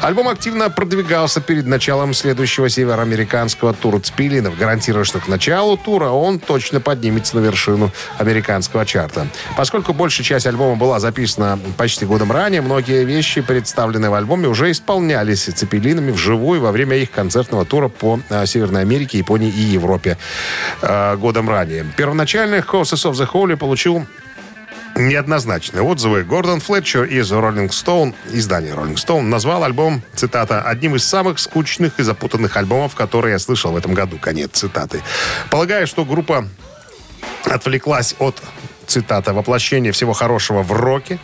[0.00, 6.38] Альбом активно продвигался перед началом следующего североамериканского тура Цпилинов, гарантируя, что к началу тура он
[6.38, 9.26] точно поднимется на вершину американского чарта.
[9.56, 14.70] Поскольку большая часть альбома была записана почти годом ранее, многие вещи, представленные в альбоме, уже
[14.70, 20.18] исполнялись Цепелинами вживую во время их концертного тура по э, Северной Америке, Японии и Европе
[20.82, 21.84] э, годом ранее.
[21.96, 24.06] Первоначально Houses of the Holy получил
[24.98, 26.24] неоднозначные отзывы.
[26.24, 31.98] Гордон Флетчер из Rolling Stone, издание Rolling Stone, назвал альбом, цитата, одним из самых скучных
[31.98, 34.18] и запутанных альбомов, которые я слышал в этом году.
[34.18, 35.02] Конец цитаты.
[35.50, 36.46] Полагаю, что группа
[37.44, 38.42] отвлеклась от
[38.86, 41.18] цитата, воплощение всего хорошего в роке.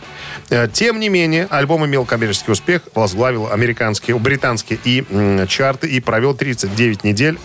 [0.49, 5.99] Э, Тем не менее, альбом имел коммерческий успех, возглавил американские, британские и м, чарты и
[5.99, 7.37] провел 39 недель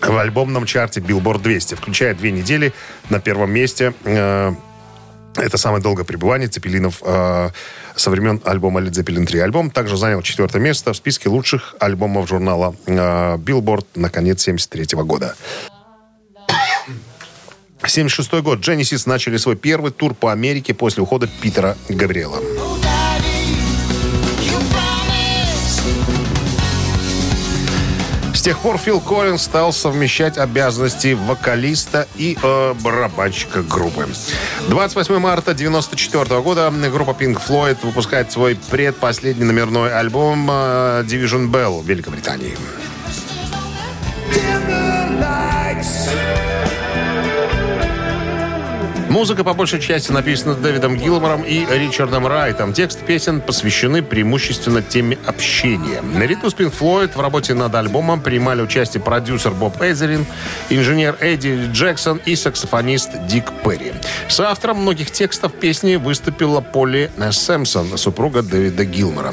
[0.00, 2.72] в альбомном чарте Billboard 200, включая две недели
[3.10, 3.92] на первом месте.
[4.04, 4.54] Э,
[5.36, 7.50] Это самое долгое пребывание Цепелинов э,
[7.94, 9.40] со времен альбома Led Zeppelin 3.
[9.40, 14.98] Альбом также занял четвертое место в списке лучших альбомов журнала э, Billboard на конец 73
[15.02, 15.36] года.
[17.84, 18.60] 76 год.
[18.60, 22.40] Genesis начали свой первый тур по Америке после ухода Питера Габриэла.
[28.46, 34.06] Тех пор Фил Коллинз стал совмещать обязанности вокалиста и э, барабанщика группы.
[34.68, 41.82] 28 марта 1994 года группа Pink Floyd выпускает свой предпоследний номерной альбом э, Division Bell
[41.82, 42.56] в Великобритании.
[49.16, 52.74] Музыка по большей части написана Дэвидом Гилмором и Ричардом Райтом.
[52.74, 56.02] Текст песен посвящены преимущественно теме общения.
[56.02, 60.26] Наряду с Pink Floyd в работе над альбомом принимали участие продюсер Боб Эзерин,
[60.68, 63.94] инженер Эдди Джексон и саксофонист Дик Перри.
[64.28, 69.32] С автором многих текстов песни выступила Полли Сэмпсон, супруга Дэвида Гилмора.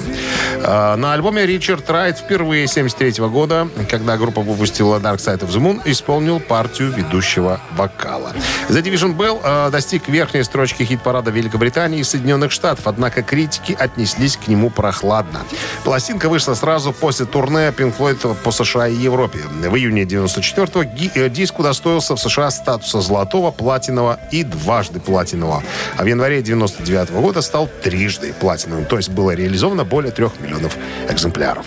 [0.64, 5.60] А, На альбоме Ричард Райт впервые 73 года, когда группа выпустила Dark Side of the
[5.60, 8.32] Moon, исполнил партию ведущего вокала.
[8.70, 14.38] The Division Bell э, достиг верхней строчки хит-парада Великобритании и Соединенных Штатов, однако критики отнеслись
[14.38, 15.40] к нему прохладно.
[15.84, 19.40] Пластинка вышла сразу после турне Pink Floyd по США и Европе.
[19.40, 25.64] В июне 94-го ги- э, диск удостоился в США статуса золотого, платинового и дважды платинового.
[25.98, 28.86] А в январе 99 года стал трижды платиновым.
[28.86, 30.78] То есть было реализовано более трех миллионов
[31.10, 31.66] экземпляров.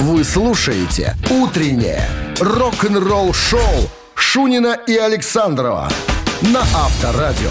[0.00, 2.02] Вы слушаете «Утреннее
[2.40, 5.88] рок-н-ролл-шоу» Шунина и Александрова
[6.42, 7.50] на Авторадио.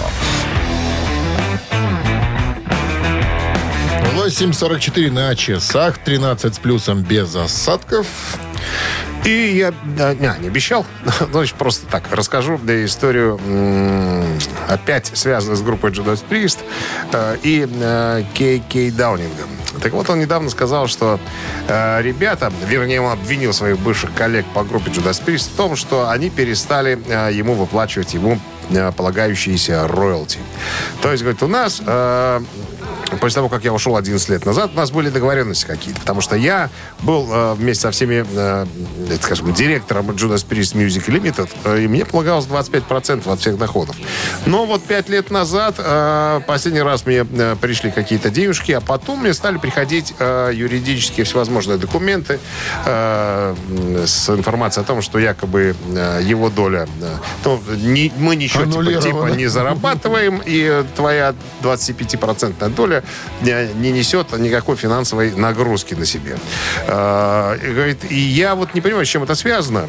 [4.15, 8.07] 8.44 на часах, 13 с плюсом без осадков.
[9.25, 10.85] И я не, не обещал,
[11.31, 13.39] значит, просто так расскажу историю
[14.69, 16.59] опять связанную с группой Judas Priest
[17.11, 19.49] э, и э, Кей Кей Даунингом.
[19.81, 21.19] Так вот, он недавно сказал, что
[21.67, 26.09] э, ребята, вернее, он обвинил своих бывших коллег по группе Judas Priest в том, что
[26.09, 26.91] они перестали
[27.33, 28.39] ему выплачивать ему
[28.95, 30.39] полагающиеся роялти.
[31.01, 32.41] То есть, говорит, у нас э,
[33.15, 35.99] после того, как я ушел 11 лет назад, у нас были договоренности какие-то.
[36.01, 36.69] Потому что я
[37.01, 38.65] был э, вместе со всеми, э,
[39.21, 43.95] скажем, директором Judas Priest Music Limited, э, и мне полагалось 25% от всех доходов.
[44.45, 49.21] Но вот 5 лет назад, э, последний раз мне э, пришли какие-то денежки, а потом
[49.21, 52.39] мне стали приходить э, юридические всевозможные документы
[52.85, 53.55] э,
[54.05, 57.15] с информацией о том, что якобы э, его доля, э,
[57.45, 62.96] ну, не- мы ничего типа, типа не зарабатываем, и твоя 25% доля
[63.41, 66.37] не, не несет никакой финансовой нагрузки на себе.
[66.87, 69.87] Э, И, говорит, и я вот не понимаю, с чем это связано.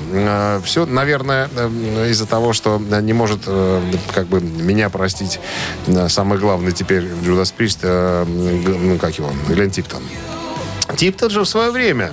[0.64, 3.82] Все, наверное, э, из-за того, что не может э,
[4.14, 5.40] как бы меня простить
[5.86, 10.02] э, самый главный теперь Judas Priest, э, ну, как его, Глен Типтон.
[10.96, 12.12] Типтон же в свое время,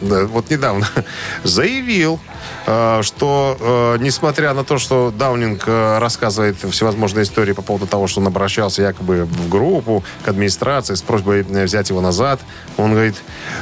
[0.00, 0.86] вот недавно,
[1.44, 2.18] заявил,
[2.64, 8.20] что э, несмотря на то, что Даунинг э, рассказывает всевозможные истории по поводу того, что
[8.20, 12.40] он обращался якобы в группу, к администрации с просьбой э, взять его назад,
[12.76, 13.16] он говорит,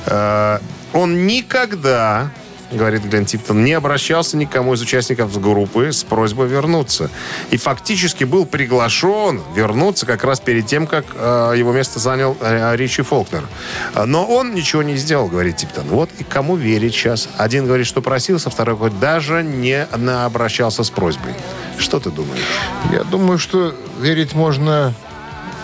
[0.06, 0.58] э,
[0.92, 2.30] он никогда
[2.70, 7.10] говорит Глен Типтон, не обращался никому из участников группы с просьбой вернуться.
[7.50, 12.76] И фактически был приглашен вернуться как раз перед тем, как э, его место занял э,
[12.76, 13.44] Ричи Фолкнер.
[13.94, 15.86] А, Но он ничего не сделал, говорит Типтон.
[15.88, 17.28] Вот и кому верить сейчас.
[17.36, 21.34] Один говорит, что просился, второй говорит, даже не обращался с просьбой.
[21.78, 22.42] Что ты думаешь?
[22.92, 24.94] Я думаю, что верить можно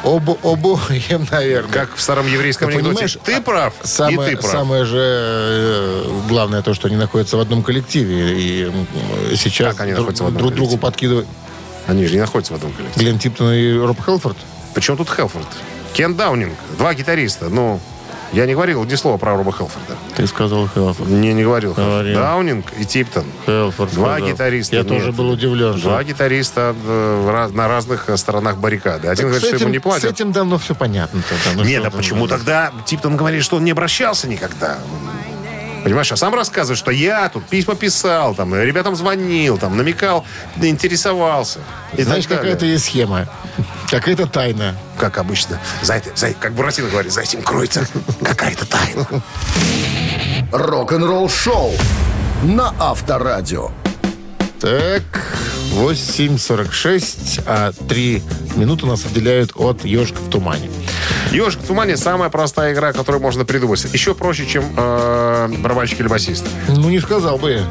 [0.04, 1.72] обо обоим, наверное.
[1.72, 2.94] Как в старом еврейском Ты анекдоте.
[2.94, 4.52] понимаешь, Ты прав, Самое, и ты прав.
[4.52, 8.34] самое же э, главное то, что они находятся в одном коллективе.
[8.38, 8.72] И
[9.36, 11.26] сейчас Как они друг, друг другу подкидывают
[11.86, 13.04] Они же не находятся в одном коллективе.
[13.06, 14.36] Глен Типтон и Роб Хелфорд.
[14.74, 15.46] Причем тут Хелфорд?
[15.94, 16.54] Кен Даунинг.
[16.76, 17.48] Два гитариста.
[17.48, 17.80] Ну,
[18.34, 19.96] я не говорил ни слова про Роба Хелфорда.
[20.16, 21.08] Ты сказал Хелфорд.
[21.08, 21.72] Не, не говорил.
[21.74, 22.18] Говорил.
[22.18, 23.24] Даунинг и Типтон.
[23.46, 24.28] Хелфорд Два сказал.
[24.32, 24.76] гитариста.
[24.76, 24.88] Я Нет.
[24.88, 25.78] тоже был удивлен.
[25.80, 29.08] Два что- гитариста э, на разных э, сторонах баррикады.
[29.08, 30.10] Один Так говорит, с что ему этим- не С платят.
[30.12, 31.22] этим давно все понятно.
[31.28, 31.62] тогда.
[31.62, 34.78] Ну Нет, а почему ну, тогда Типтон говорит, что он не обращался никогда?
[35.84, 40.24] Понимаешь, а сам рассказывает, что я тут письма писал, там, ребятам звонил, там, намекал,
[40.56, 41.60] интересовался.
[41.96, 43.28] И Знаешь, какая-то есть схема.
[43.94, 44.74] Какая-то тайна.
[44.98, 45.60] Как обычно.
[45.82, 47.86] За, это- за- как Буратино говорит, за этим кроется
[48.24, 49.06] какая-то тайна.
[50.52, 51.72] Рок-н-ролл-шоу
[52.42, 53.70] на Авторадио.
[54.60, 55.02] Так,
[55.74, 58.22] 8.46, а 3
[58.56, 60.70] минуты нас отделяют от «Ежика в тумане».
[61.32, 63.84] «Ежик в тумане» самая простая игра, которую можно придумать.
[63.92, 66.44] Еще проще, чем э, барабанщик или басист.
[66.68, 67.64] Ну, не сказал бы я.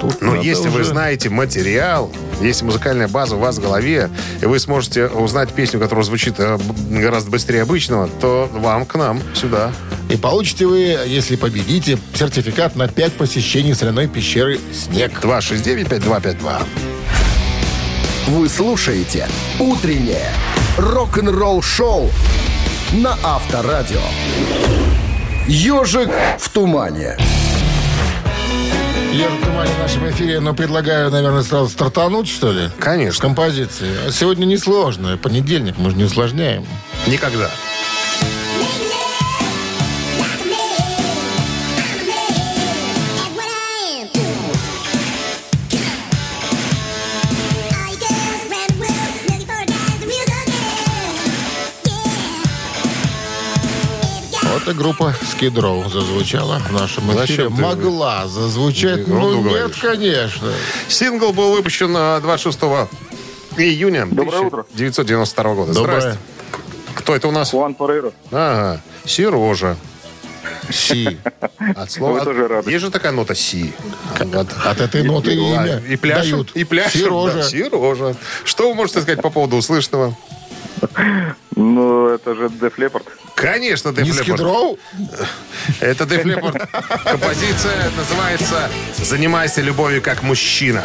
[0.00, 4.10] Тут Но надо если вы уже- знаете материал, если музыкальная база у вас в голове,
[4.40, 6.58] и вы сможете узнать песню, которая звучит э,
[6.90, 9.72] гораздо быстрее обычного, то вам к нам сюда.
[10.10, 15.12] И получите вы, если победите, сертификат на 5 посещений соляной пещеры «Снег».
[15.22, 16.62] 269-5252.
[18.28, 20.28] Вы слушаете «Утреннее
[20.78, 22.10] рок-н-ролл-шоу»
[22.92, 24.00] на Авторадио.
[25.46, 27.16] «Ежик в тумане».
[29.14, 32.68] Я тумане в нашем эфире, но предлагаю, наверное, сразу стартануть, что ли?
[32.80, 33.12] Конечно.
[33.12, 33.88] С композиции.
[34.08, 35.16] А сегодня несложно.
[35.16, 36.66] Понедельник, мы же не усложняем.
[37.06, 37.48] Никогда.
[54.66, 57.26] И группа Skid Row зазвучала в нашем эфире.
[57.26, 59.04] Зачем ты- Могла зазвучать.
[59.04, 59.76] Ты Ну, ерунду нет, говоришь.
[59.78, 60.52] конечно.
[60.88, 62.88] Сингл был выпущен э, 26
[63.58, 64.64] июня Доброе утро.
[64.74, 65.72] 1992 года.
[65.74, 66.00] Доброе.
[66.00, 66.20] Здрасте.
[66.94, 67.50] Кто это у нас?
[67.50, 68.12] Хуан Парейро.
[68.30, 69.76] Ага, Сережа.
[70.70, 71.18] Си.
[71.76, 72.12] От слова.
[72.18, 72.70] Вы тоже рады.
[72.70, 73.72] Есть же такая нота Си.
[74.18, 74.46] Вот.
[74.64, 76.50] От этой ноты И, имя и пляшут, дают.
[76.54, 76.92] и пляшут.
[77.02, 77.34] Сережа.
[77.34, 78.16] да, Сережа.
[78.44, 80.16] Что вы можете сказать по поводу услышанного?
[81.56, 83.06] Ну, это же Деф Лепард.
[83.34, 84.38] Конечно, Skid Leppard.
[84.38, 84.78] Row?
[85.80, 86.68] Это Def Leppard.
[87.04, 90.84] Композиция называется «Занимайся любовью как мужчина».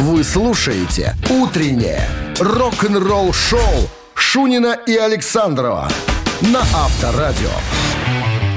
[0.02, 2.10] Вы слушаете «Утреннее
[2.42, 3.60] рок-н-ролл-шоу»
[4.16, 5.88] Шунина и Александрова
[6.42, 7.50] на Авторадио.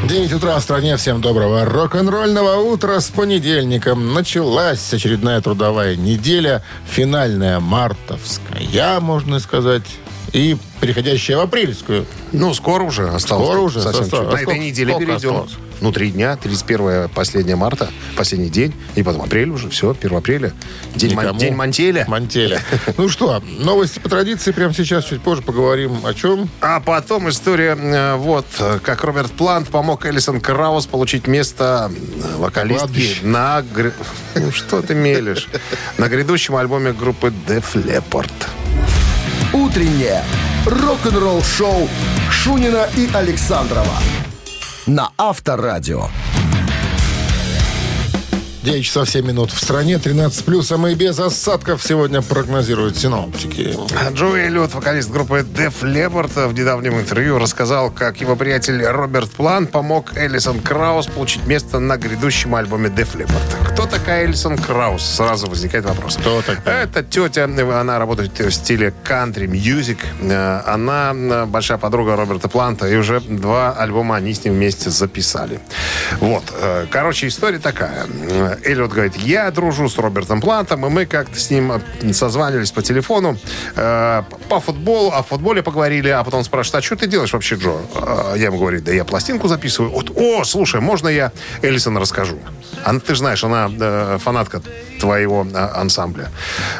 [0.08, 0.96] 9 утра в стране.
[0.96, 4.14] Всем доброго рок-н-ролльного утра с понедельником.
[4.14, 6.62] Началась очередная трудовая неделя.
[6.90, 9.82] Финальная мартовская, можно сказать.
[10.32, 12.06] И переходящая в апрельскую.
[12.32, 13.46] Ну, скоро уже осталось.
[13.46, 13.80] Скоро уже.
[13.82, 14.28] Совсем Состав- чуть.
[14.28, 15.14] а На этой неделе перейдем.
[15.36, 15.52] осталось?
[15.80, 16.36] Ну, три дня.
[16.36, 17.90] 31 последнее марта.
[18.16, 18.74] Последний день.
[18.94, 19.68] И потом апрель уже.
[19.68, 20.52] Все, 1 апреля.
[20.94, 22.04] День, мон- день Мантеля.
[22.08, 22.60] Мантеля.
[22.96, 24.52] Ну что, новости по традиции.
[24.52, 26.48] Прямо сейчас, чуть позже поговорим о чем.
[26.60, 28.46] А потом история, э, вот,
[28.82, 33.64] как Роберт Плант помог Элисон Краус получить место э, вокалистки на...
[34.34, 35.48] Ну, что ты мелешь?
[35.98, 38.32] На грядущем альбоме группы Def Leppard.
[39.52, 40.22] «Утреннее
[40.66, 41.88] рок-н-ролл-шоу»
[42.30, 43.98] Шунина и Александрова
[44.86, 46.08] на Авторадио.
[48.64, 53.76] 9 часов 7 минут в стране, 13 плюсом и без осадков сегодня прогнозируют синоптики.
[54.12, 59.66] Джо Эллиот, вокалист группы Def Leppard, в недавнем интервью рассказал, как его приятель Роберт План
[59.66, 63.72] помог Элисон Краус получить место на грядущем альбоме Def Leppard.
[63.74, 65.02] Кто такая Элисон Краус?
[65.04, 66.16] Сразу возникает вопрос.
[66.16, 66.84] Кто такая?
[66.84, 69.98] Это тетя, она работает в стиле country music.
[70.22, 74.88] Э, Она э, большая подруга Роберта Планта, и уже два альбома они с ним вместе
[74.88, 75.60] записали.
[76.20, 76.44] Вот.
[76.58, 78.06] э, Короче, история такая.
[78.62, 81.72] Эллиот говорит, я дружу с Робертом Плантом, и мы как-то с ним
[82.12, 83.36] созванивались по телефону
[83.76, 87.76] э, по футболу, о футболе поговорили, а потом спрашивает, а что ты делаешь вообще, Джо?
[87.94, 89.90] Э, Я ему говорю, да я пластинку записываю.
[89.92, 92.38] Вот, о, слушай, можно я Эллисон расскажу?
[92.84, 94.60] Она, ты же знаешь, она э, фанатка
[95.00, 96.30] твоего э, ансамбля.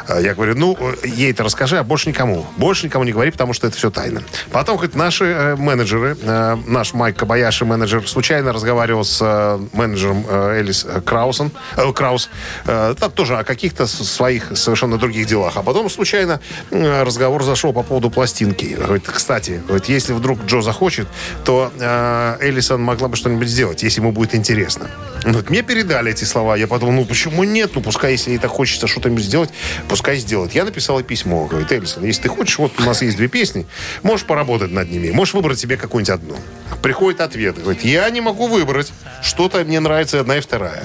[0.07, 2.45] Э, Я говорю, ну, ей-то расскажи, а больше никому.
[2.57, 4.21] Больше никому не говори, потому что это все тайна.
[4.51, 10.25] Потом хоть наши э, менеджеры, э, наш Майк Кабаяши, менеджер, случайно разговаривал с э, менеджером
[10.27, 12.29] э, Элис э, Краусом, э, Краус,
[12.65, 15.57] э, тоже о каких-то своих совершенно других делах.
[15.57, 16.39] А потом случайно
[16.71, 18.75] разговор зашел по поводу пластинки.
[18.75, 21.07] Говорит, кстати, говорит, если вдруг Джо захочет,
[21.43, 24.89] то э, Элисон могла бы что-нибудь сделать, если ему будет интересно.
[25.23, 26.55] Говорит, мне передали эти слова.
[26.55, 27.71] Я подумал, ну почему нет?
[27.75, 29.49] Ну пускай, если ей так хочется что-нибудь сделать,
[29.87, 30.53] пускай сделает.
[30.53, 31.45] Я написал письмо.
[31.45, 33.65] Говорит, Элисон, если ты хочешь, вот у нас есть две песни,
[34.03, 35.11] можешь поработать над ними.
[35.11, 36.35] Можешь выбрать себе какую-нибудь одну.
[36.81, 37.61] Приходит ответ.
[37.61, 38.91] Говорит, я не могу выбрать.
[39.21, 40.83] Что-то мне нравится одна и вторая.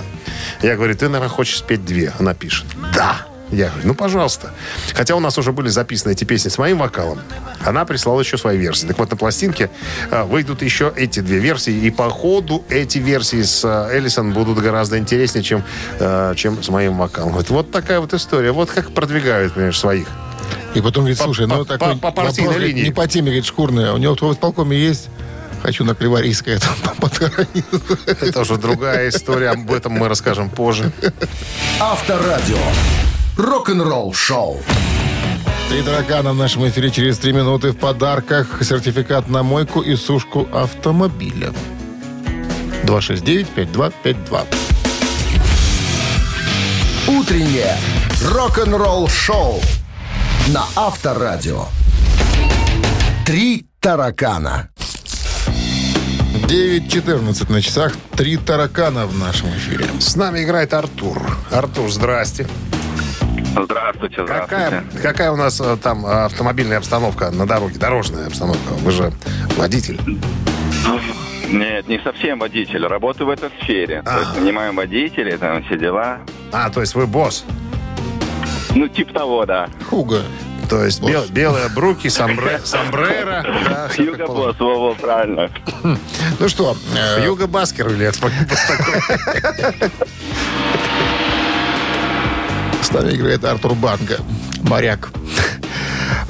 [0.62, 2.12] Я говорю, ты, наверное, хочешь спеть две.
[2.18, 3.26] Она пишет, да.
[3.51, 4.53] Я говорю, ну, пожалуйста.
[4.95, 7.18] Хотя у нас уже были записаны эти песни с моим вокалом.
[7.64, 8.87] Она прислала еще свои версии.
[8.87, 9.70] Так вот, на пластинке
[10.11, 11.72] а, выйдут еще эти две версии.
[11.74, 15.64] И по ходу эти версии с а, Эллисон будут гораздо интереснее, чем,
[15.99, 17.33] а, чем с моим вокалом.
[17.33, 18.53] Вот, вот такая вот история.
[18.53, 20.07] Вот как продвигают, понимаешь, своих.
[20.74, 22.85] И потом говорит, По- слушай, ну по- такой по- по партийной вопрос, линии.
[22.85, 23.93] не по теме, говорит, шкурная.
[23.93, 25.09] У него в исполкоме есть
[25.62, 26.74] Хочу на Криворийское там.
[28.06, 29.50] Это уже другая история.
[29.50, 30.90] Об этом мы расскажем позже.
[31.80, 32.58] Авторадио.
[33.36, 34.61] Рок-н-ролл шоу.
[35.68, 38.62] Три таракана в нашем эфире через три минуты в подарках.
[38.62, 41.52] Сертификат на мойку и сушку автомобиля.
[42.84, 44.46] 269-5252.
[47.06, 47.76] Утреннее
[48.24, 49.61] рок-н-ролл шоу
[50.48, 51.66] на Авторадио.
[53.24, 54.70] Три таракана.
[56.47, 57.93] 9.14 на часах.
[58.16, 59.86] Три таракана в нашем эфире.
[59.99, 61.20] С нами играет Артур.
[61.51, 62.47] Артур, здрасте.
[63.62, 64.47] Здравствуйте, здравствуйте.
[64.49, 68.72] Какая, какая у нас э, там э, автомобильная обстановка на дороге, дорожная обстановка?
[68.82, 69.12] Вы же
[69.57, 70.01] водитель.
[71.49, 72.86] Нет, не совсем водитель.
[72.86, 74.03] Работаю в этой сфере.
[74.03, 74.18] То А.
[74.20, 76.18] есть нанимаем водителей, там все дела.
[76.53, 77.45] А, то есть вы босс.
[78.74, 79.68] Ну, типа того, да.
[79.88, 80.22] Хуга.
[80.71, 83.43] То есть бел- белые бруки, сомбре, сомбрero.
[83.68, 85.51] да, Юга босс, во-во, правильно.
[86.39, 88.11] Ну что, э, Юга Баскер или?
[92.83, 94.18] С нами играет Артур Банга,
[94.62, 95.11] моряк.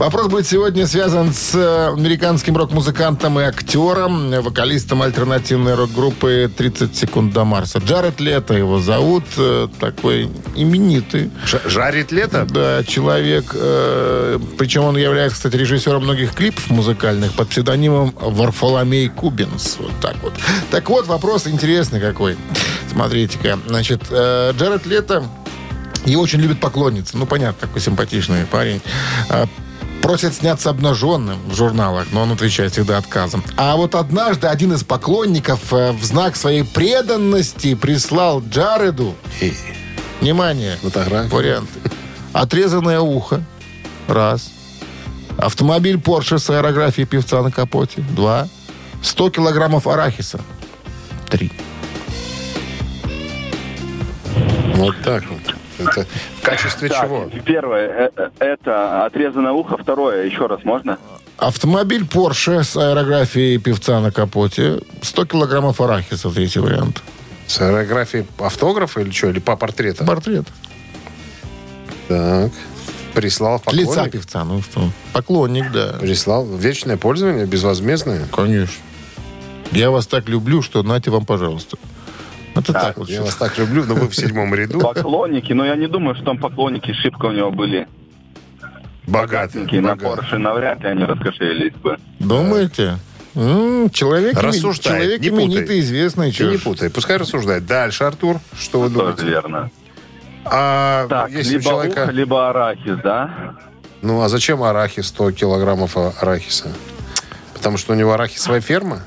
[0.01, 6.94] Вопрос будет сегодня связан с э, американским рок-музыкантом и актером, э, вокалистом альтернативной рок-группы «30
[6.94, 7.80] секунд до Марса».
[7.80, 11.30] Джаред Лето его зовут, э, такой именитый.
[11.44, 12.46] Ж- Жарит лето?
[12.48, 19.76] Да, человек, э, причем он является, кстати, режиссером многих клипов музыкальных под псевдонимом Варфоломей Кубинс.
[19.78, 20.32] Вот так вот.
[20.70, 22.38] Так вот, вопрос интересный какой.
[22.90, 23.59] Смотрите-ка.
[23.66, 25.24] Значит, э, Джаред Лето
[26.07, 27.18] его очень любит поклонницы.
[27.18, 28.80] Ну, понятно, такой симпатичный парень.
[30.03, 33.44] Просят сняться обнаженным в журналах, но он отвечает всегда отказом.
[33.57, 39.14] А вот однажды один из поклонников э, в знак своей преданности прислал Джареду,
[40.20, 41.30] внимание, Фотографию.
[41.34, 41.80] варианты.
[42.32, 43.44] Отрезанное ухо.
[44.09, 44.51] Раз.
[45.36, 48.01] Автомобиль Porsche с аэрографией певца на капоте.
[48.16, 48.48] Два.
[49.03, 50.40] 100 килограммов арахиса.
[51.28, 51.53] Три.
[54.74, 55.55] Вот так вот.
[55.80, 56.06] Это
[56.40, 57.30] в качестве Так, чего?
[57.44, 59.76] первое, э, э, это отрезанное ухо.
[59.76, 60.98] Второе, еще раз можно?
[61.36, 64.80] Автомобиль Porsche с аэрографией певца на капоте.
[65.02, 66.30] 100 килограммов арахиса.
[66.30, 67.02] Третий вариант.
[67.46, 69.30] С аэрографией автографа или что?
[69.30, 70.04] Или по портрету?
[70.04, 70.46] Портрет.
[72.08, 72.52] Так.
[73.14, 73.88] Прислал в поклонник?
[73.88, 74.44] Лица певца.
[74.44, 74.90] Ну что?
[75.12, 75.96] Поклонник, да.
[76.00, 76.46] Прислал.
[76.46, 78.26] Вечное пользование, безвозмездное.
[78.34, 78.74] Конечно.
[79.72, 81.76] Я вас так люблю, что нате вам, пожалуйста.
[82.61, 83.08] Это так, вот.
[83.08, 84.80] Я вас так люблю, но вы в седьмом ряду.
[84.80, 87.88] Поклонники, но я не думаю, что там поклонники шибко у него были.
[89.06, 89.64] Богатый.
[89.64, 89.96] Такие на.
[89.96, 91.98] Порше навряд ли они раскошелились бы.
[92.18, 92.98] Думаете?
[93.34, 95.44] М, человек, Рассуждай, человек не путай.
[95.46, 96.30] именитый, известный.
[96.30, 96.90] Ты чё не путай.
[96.90, 97.64] Пускай рассуждает.
[97.66, 99.24] Дальше, Артур, что вы Тоже думаете?
[99.26, 99.70] верно.
[100.44, 102.02] А Так, если либо человека...
[102.04, 103.54] ухо, либо арахис, да?
[104.02, 106.72] Ну, а зачем арахис, 100 килограммов а- арахиса?
[107.54, 109.02] Потому что у него арахисовая ферма?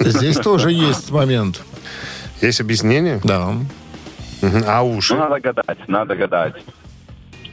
[0.00, 1.62] Здесь тоже есть момент.
[2.40, 3.20] Есть объяснение?
[3.24, 3.54] Да.
[4.66, 5.14] А уши?
[5.14, 6.54] Ну, надо гадать, надо гадать.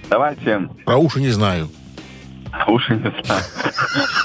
[0.09, 1.69] Давайте Про уши не знаю.
[2.67, 3.43] уши не знаю.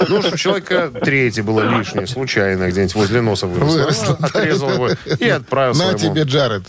[0.07, 4.17] Ну, что у человека третье было лишнее, случайно, где-нибудь возле носа выросло.
[4.19, 4.89] Ну, Отрезал его
[5.19, 6.63] и отправил На тебе, Джаред.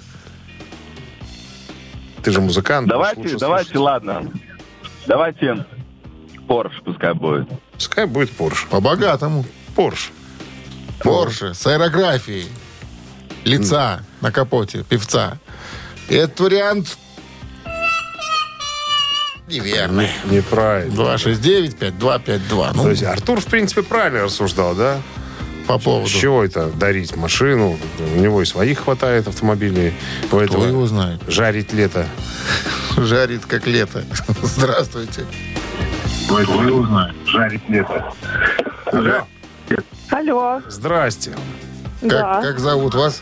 [2.22, 2.88] Ты же музыкант.
[2.88, 4.30] Давайте, давайте, ладно.
[5.06, 5.66] Давайте
[6.46, 7.48] Порш пускай будет.
[7.74, 8.66] Пускай будет Порш.
[8.70, 9.44] По-богатому.
[9.74, 10.10] Порш.
[11.00, 12.48] Порше с аэрографией
[13.44, 15.38] лица на капоте певца.
[16.08, 16.96] Этот вариант
[19.48, 20.08] неверный.
[20.30, 20.94] Неправильно.
[20.94, 22.72] 269-5252.
[22.74, 25.00] Ну, То есть Артур, в принципе, правильно рассуждал, да?
[25.66, 26.08] по поводу.
[26.08, 27.78] С чего это дарить машину?
[28.14, 29.94] У него и своих хватает автомобилей.
[30.26, 31.20] Кто Поэтому его знает?
[31.28, 32.06] жарить лето.
[32.96, 34.04] Жарит, как лето.
[34.42, 35.24] Здравствуйте.
[38.92, 39.26] Алло.
[40.10, 41.32] Алло, Здрасте.
[42.02, 42.42] Как, да.
[42.42, 43.20] как зовут вас?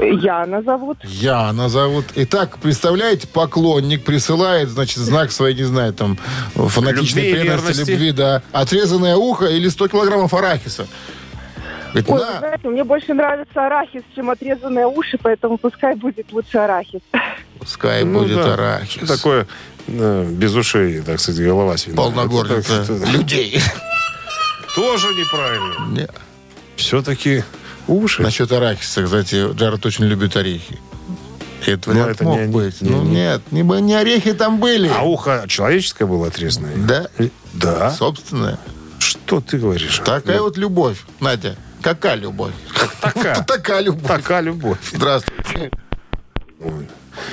[0.00, 0.98] Яна зовут.
[1.04, 2.06] Яна зовут.
[2.16, 6.18] Итак, представляете, поклонник присылает, значит, знак своей, не знаю, там,
[6.54, 7.90] фанатичной Любви преданности, верности.
[7.92, 8.42] любви, да.
[8.52, 10.86] Отрезанное ухо или 100 килограммов арахиса.
[11.92, 16.58] Говорит, Ой, на, знаете, мне больше нравится арахис, чем отрезанные уши, поэтому пускай будет лучше
[16.58, 17.02] арахис.
[17.58, 18.54] пускай Ну будет да.
[18.54, 19.06] арахис.
[19.08, 19.46] Такое
[19.86, 21.98] э, без ушей, так сказать, голова свиная.
[21.98, 23.60] Полногорница людей.
[24.74, 25.86] Тоже неправильно.
[26.00, 26.08] Не.
[26.82, 27.44] Все-таки
[27.86, 28.22] уши.
[28.22, 30.78] Насчет арахиса, кстати, Джаред очень любит орехи.
[31.64, 32.80] Это Ну, вариант это мог не- быть.
[32.82, 34.88] не- ну не- нет, не, бы- не орехи там были.
[34.88, 36.74] А ухо человеческое было отрезанное?
[36.76, 37.06] Да?
[37.52, 37.90] Да.
[37.92, 38.58] Собственное.
[38.98, 40.00] Что ты говоришь?
[40.04, 41.56] Такая вот любовь, Надя.
[41.80, 42.52] Какая любовь?
[43.00, 43.42] Такая.
[43.46, 44.06] Такая любовь.
[44.08, 44.78] Такая любовь.
[44.92, 45.70] Здравствуйте.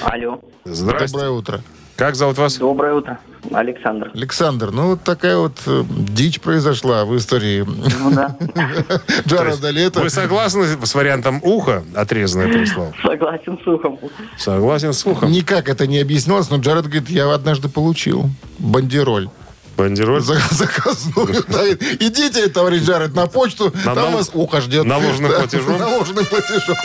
[0.02, 0.42] Алло.
[0.66, 1.08] Здрасте.
[1.18, 1.62] Доброе утро.
[2.00, 2.56] Как зовут вас?
[2.56, 3.20] Доброе утро.
[3.52, 4.10] Александр.
[4.14, 8.38] Александр, ну вот такая вот э, дичь произошла в истории Ну да,
[9.28, 10.00] Джареда Лето.
[10.00, 12.94] Вы согласны с вариантом уха, отрезанное прислал?
[13.04, 14.00] согласен с ухом.
[14.38, 15.30] Согласен с ухом.
[15.30, 18.30] Никак это не объяснилось, но Джаред говорит, я однажды получил
[18.60, 19.28] бандероль.
[19.78, 20.22] Бандероль.
[20.22, 21.44] За- Заказную.
[21.50, 24.86] Да, Идите, товарищ Джаред, на почту, На- там на- вас ухо ждет.
[24.86, 25.78] наложенным Да, платежом?
[25.80, 26.76] Наложенным платежом.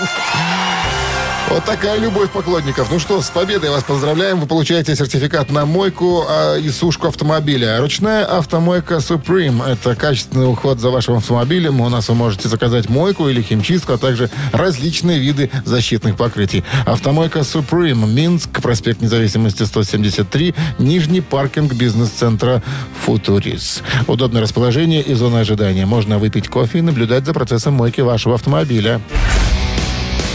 [1.51, 2.91] Вот такая любовь поклонников.
[2.91, 4.41] Ну что, с победой вас поздравляем.
[4.41, 7.79] Вы получаете сертификат на мойку а, и сушку автомобиля.
[7.81, 9.65] Ручная автомойка Supreme.
[9.65, 11.81] Это качественный уход за вашим автомобилем.
[11.81, 16.65] У нас вы можете заказать мойку или химчистку, а также различные виды защитных покрытий.
[16.87, 18.07] Автомойка Supreme.
[18.11, 22.63] Минск, проспект Независимости 173, Нижний паркинг бизнес-центра
[23.05, 23.83] Футурис.
[24.07, 25.85] Удобное расположение и зона ожидания.
[25.85, 29.01] Можно выпить кофе и наблюдать за процессом мойки вашего автомобиля.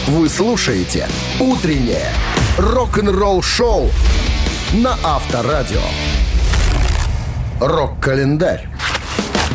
[0.10, 1.08] Вы слушаете
[1.40, 2.12] «Утреннее
[2.58, 3.92] рок-н-ролл-шоу»
[4.74, 5.84] на Авторадио.
[7.60, 8.68] Рок-календарь.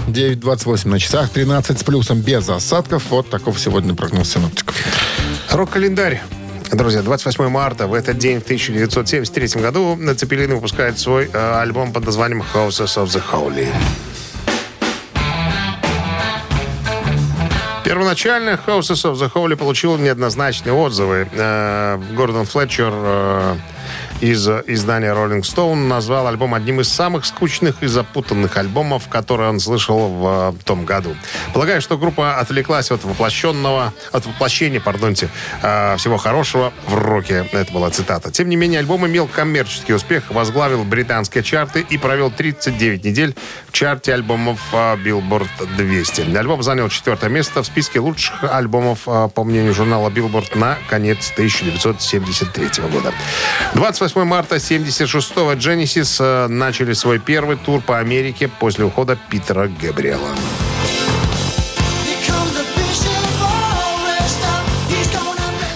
[0.07, 3.03] 9.28 на часах, 13 с плюсом, без осадков.
[3.11, 4.77] Вот таков сегодня прогноз синоптиков.
[5.51, 6.23] Рок-календарь.
[6.71, 12.07] Друзья, 28 марта, в этот день, в 1973 году, Цепелин выпускает свой э, альбом под
[12.07, 13.67] названием Houses of the Holy.
[17.85, 21.29] Первоначально Houses of the Holy получил неоднозначные отзывы.
[21.33, 23.57] Э, Гордон Флетчер э,
[24.25, 29.51] из э, издания Rolling Stone назвал альбом одним из самых скучных и запутанных альбомов, которые
[29.51, 31.15] он слышал в э, том году.
[31.53, 35.29] Полагаю, что группа отвлеклась от воплощенного, от воплощения, пардонте,
[35.63, 37.47] э, всего хорошего в роке.
[37.53, 38.31] Это была цитата.
[38.31, 43.35] Тем не менее, альбом имел коммерческий успех, возглавил британские чарты и провел 39 недель
[43.69, 46.35] в чарте альбомов Billboard 200.
[46.35, 52.85] Альбом занял четвертое место в списке лучших альбомов, по мнению журнала Billboard, на конец 1973
[52.91, 53.13] года.
[53.75, 60.29] 28 марта 76-го Genesis э, начали свой первый тур по Америке после ухода Питера Габриэла.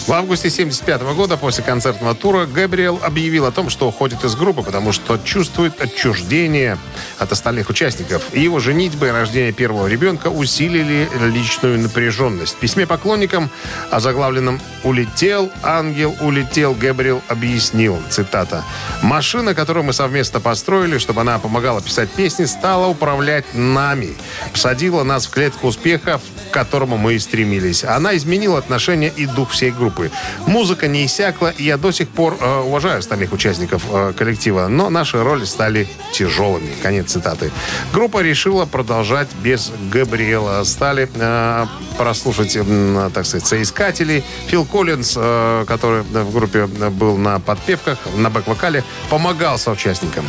[0.08, 4.62] В августе 75 года после концертного тура Габриэл объявил о том, что уходит из группы,
[4.62, 6.78] потому что чувствует отчуждение
[7.18, 8.22] от остальных участников.
[8.32, 12.54] И его женитьба и рождение первого ребенка усилили личную напряженность.
[12.54, 13.50] В письме поклонникам,
[13.90, 18.64] озаглавленном «Улетел, ангел улетел», Габриэл объяснил, цитата,
[19.02, 24.16] «Машина, которую мы совместно построили, чтобы она помогала писать песни, стала управлять нами.
[24.52, 27.84] Посадила нас в клетку успеха, к которому мы и стремились.
[27.84, 29.97] Она изменила отношения и дух всей группы.
[30.46, 34.90] Музыка не иссякла, и я до сих пор э, уважаю остальных участников э, коллектива, но
[34.90, 36.70] наши роли стали тяжелыми.
[36.82, 37.50] Конец цитаты.
[37.92, 40.64] Группа решила продолжать без Габриэла.
[40.64, 44.24] Стали э, прослушать, м, так сказать, соискателей.
[44.46, 50.24] Фил Коллинз, э, который в группе был на подпевках, на бэк-вокале, помогал соучастникам.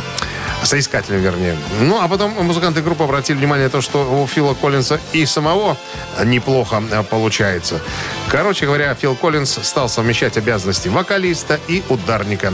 [0.62, 1.56] Соискателям, вернее.
[1.80, 5.76] Ну, а потом музыканты группы обратили внимание на то, что у Фила Коллинса и самого
[6.24, 7.80] неплохо э, получается.
[8.28, 12.52] Короче говоря, Фил Коллинз стал совмещать обязанности вокалиста и ударника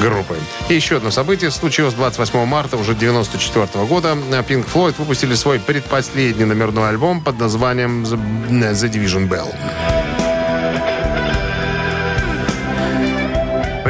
[0.00, 0.36] группы.
[0.68, 4.16] И еще одно событие случилось 28 марта уже 94 года.
[4.48, 9.95] Pink Floyd выпустили свой предпоследний номерной альбом под названием The The Division Bell.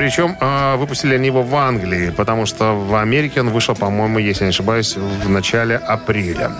[0.06, 4.44] Причем э, выпустили они его в Англии, потому что в Америке он вышел, по-моему, если
[4.44, 6.52] не ошибаюсь, в начале апреля.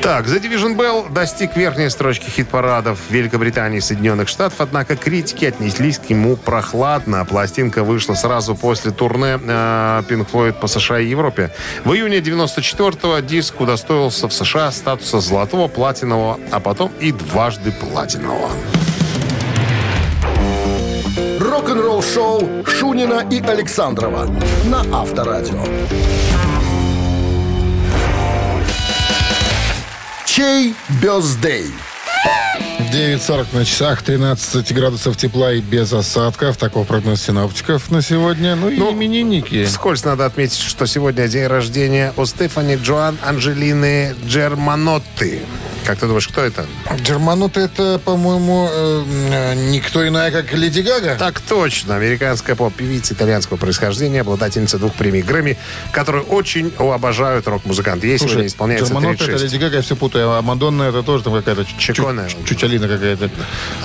[0.00, 5.98] Так, The Division Bell достиг верхней строчки хит-парадов Великобритании и Соединенных Штатов, однако критики отнеслись
[5.98, 7.26] к нему прохладно.
[7.26, 11.50] Пластинка вышла сразу после турне э, Pink Floyd по США и Европе.
[11.84, 18.48] В июне 94-го диск удостоился в США статуса золотого, платинового, а потом и дважды платинового.
[21.64, 24.26] Рок-н-ролл-шоу Шунина и Александрова
[24.66, 25.64] на Авторадио.
[30.26, 31.72] Чей бездей?
[32.92, 36.58] 9.40 на часах, 13 градусов тепла и без осадков.
[36.58, 38.56] Таков прогноз синоптиков на сегодня.
[38.56, 39.64] Ну и Ну, именинники.
[39.64, 45.40] Вскользь надо отметить, что сегодня день рождения у Стефани Джоан Анджелины Джерманотты.
[45.84, 46.64] Как ты думаешь, кто это?
[47.02, 51.16] Джерманута это, по-моему, э, э, никто иная, как Леди Гага.
[51.18, 51.96] Так точно.
[51.96, 55.58] Американская поп-певица итальянского происхождения, обладательница двух премий Грэмми,
[55.92, 58.06] которую очень обожают рок-музыканты.
[58.06, 59.52] Ей сегодня исполняется Джерманута это 36.
[59.52, 60.30] Леди Гага, я все путаю.
[60.32, 62.28] А Мадонна это тоже там какая-то Чиконе.
[62.28, 63.30] чу- Чучалина какая-то.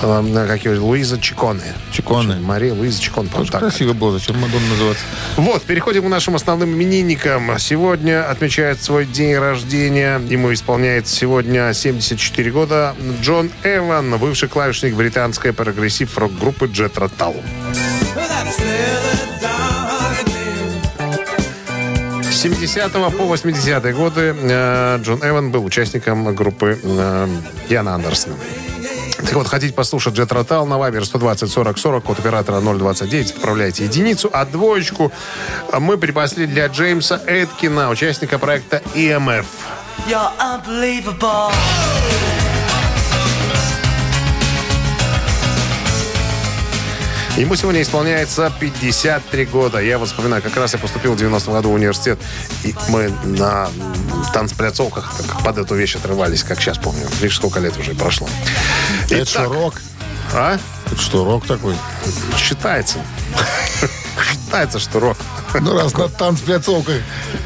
[0.02, 1.74] Э, Как ее, Луиза Чиконе.
[1.92, 2.36] Чиконе.
[2.36, 3.60] Мария Луиза по-моему, Тоже так.
[3.60, 4.18] красиво было.
[4.18, 5.04] Зачем Мадонна называться?
[5.36, 7.58] Вот, переходим к нашим основным именинникам.
[7.58, 10.18] Сегодня отмечает свой день рождения.
[10.30, 12.94] Ему исполняется сегодня 74 года.
[13.20, 17.34] Джон Эван, бывший клавишник британской прогрессив-рок-группы Jet Rotal.
[22.22, 27.28] С 70 по 80 годы э, Джон Эван был участником группы э,
[27.68, 28.36] Яна Андерсона.
[29.18, 33.84] Так вот, хотите послушать Джет Ротал на Вайбер 120 40 40, код оператора 029, отправляйте
[33.84, 35.12] единицу, а двоечку
[35.78, 39.46] мы припасли для Джеймса Эткина, участника проекта EMF.
[40.08, 41.52] You're unbelievable.
[47.36, 49.78] Ему сегодня исполняется 53 года.
[49.78, 52.18] Я вот вспоминаю, как раз я поступил в 90 году в университет,
[52.64, 53.68] и мы на
[54.34, 57.06] танцпляцовках под эту вещь отрывались, как сейчас помню.
[57.20, 58.28] Видишь, сколько лет уже прошло.
[59.08, 59.74] Это что, Итак, рок?
[60.34, 60.58] А?
[60.86, 61.74] Это что, рок такой?
[62.36, 62.98] Считается.
[64.50, 65.16] Считается, что рок.
[65.60, 66.96] Ну, раз на танцпляцовках.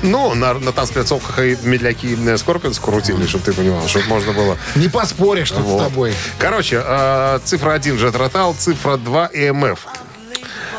[0.03, 4.57] Ну, на, на танцпляцовках и медляки э, Скорпион скрутили, чтобы ты понимал, чтобы можно было...
[4.75, 5.81] Не поспоришь тут Вот.
[5.83, 6.15] с тобой.
[6.39, 9.79] Короче, э, цифра 1 Jet Rotal, цифра 2 EMF.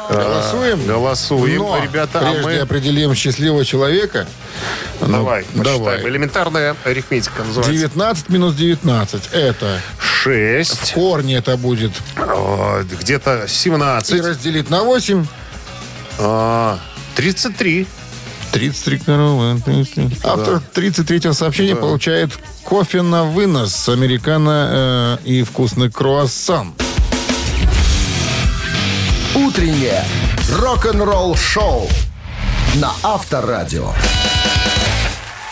[0.10, 0.82] Голосуем?
[0.82, 2.18] Э, Голосуем, Но ребята.
[2.20, 4.26] а прежде мы- определим счастливого человека.
[5.02, 5.64] Ну, Давай, посчитаем.
[5.80, 6.02] давай.
[6.10, 7.72] Элементарная арифметика называется.
[7.72, 9.30] 19 минус 19.
[9.32, 10.94] Это в 6.
[10.94, 11.92] корне это будет.
[13.00, 14.22] Где-то И 17.
[14.26, 15.26] разделить на 8.
[16.20, 16.80] А,
[17.16, 17.88] 33.
[18.52, 19.62] 33 коровы.
[20.24, 22.32] Автор 33-го сообщения получает
[22.64, 26.74] кофе на вынос, американо э, и вкусный круассан.
[29.36, 30.04] Утреннее
[30.54, 31.90] рок-н-ролл-шоу
[32.76, 33.92] на Авторадио.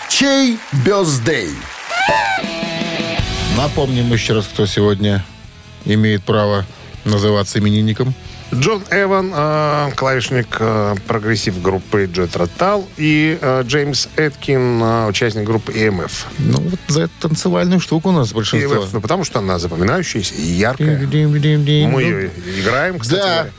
[0.07, 1.49] Чей birthday?
[3.57, 5.25] Напомним еще раз, кто сегодня
[5.85, 6.65] имеет право
[7.03, 8.13] называться именинником.
[8.53, 15.43] Джон Эван, э, клавишник э, прогрессив группы Jethro Tull, и э, Джеймс Эткин, э, участник
[15.45, 16.11] группы EMF.
[16.39, 18.75] Ну, вот за эту танцевальную штуку у нас большинство.
[18.75, 20.99] EMF, ну, потому что она запоминающаяся и яркая.
[20.99, 23.27] Мы ее играем, кстати, Да.
[23.35, 23.51] говоря,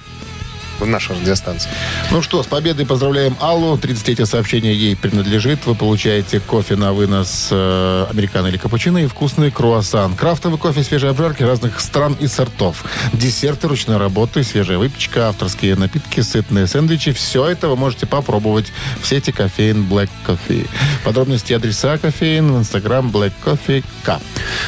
[0.81, 1.71] в нашей радиостанции.
[2.11, 3.77] Ну что, с победой поздравляем Аллу.
[3.77, 5.67] 33 сообщение ей принадлежит.
[5.67, 10.15] Вы получаете кофе на вынос э, американо или капучино и вкусный круассан.
[10.15, 12.85] Крафтовый кофе, свежие обжарки разных стран и сортов.
[13.13, 17.13] Десерты ручной работы, свежая выпечка, авторские напитки, сытные сэндвичи.
[17.13, 20.69] Все это вы можете попробовать в сети кофеин Black Coffee.
[21.05, 24.21] Подробности и адреса кофеин в инстаграм Black Coffee K.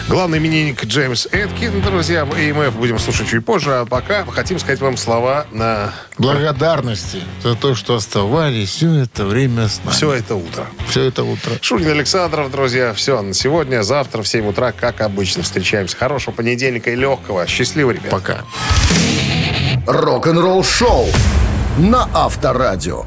[0.09, 4.97] Главный именинник Джеймс Эткин, друзья, EMF будем слушать чуть позже, а пока хотим сказать вам
[4.97, 9.95] слова на Благодарности за то, что оставались все это время с нами.
[9.95, 10.67] все это утро.
[10.89, 11.53] Все это утро.
[11.61, 13.83] Шунин Александров, друзья, все на сегодня.
[13.83, 15.97] Завтра в 7 утра, как обычно, встречаемся.
[15.97, 17.47] Хорошего понедельника и легкого.
[17.47, 18.11] Счастливо, ребят.
[18.11, 18.45] Пока.
[19.87, 21.07] Рок-н-ролл-шоу
[21.79, 23.05] на Авторадио.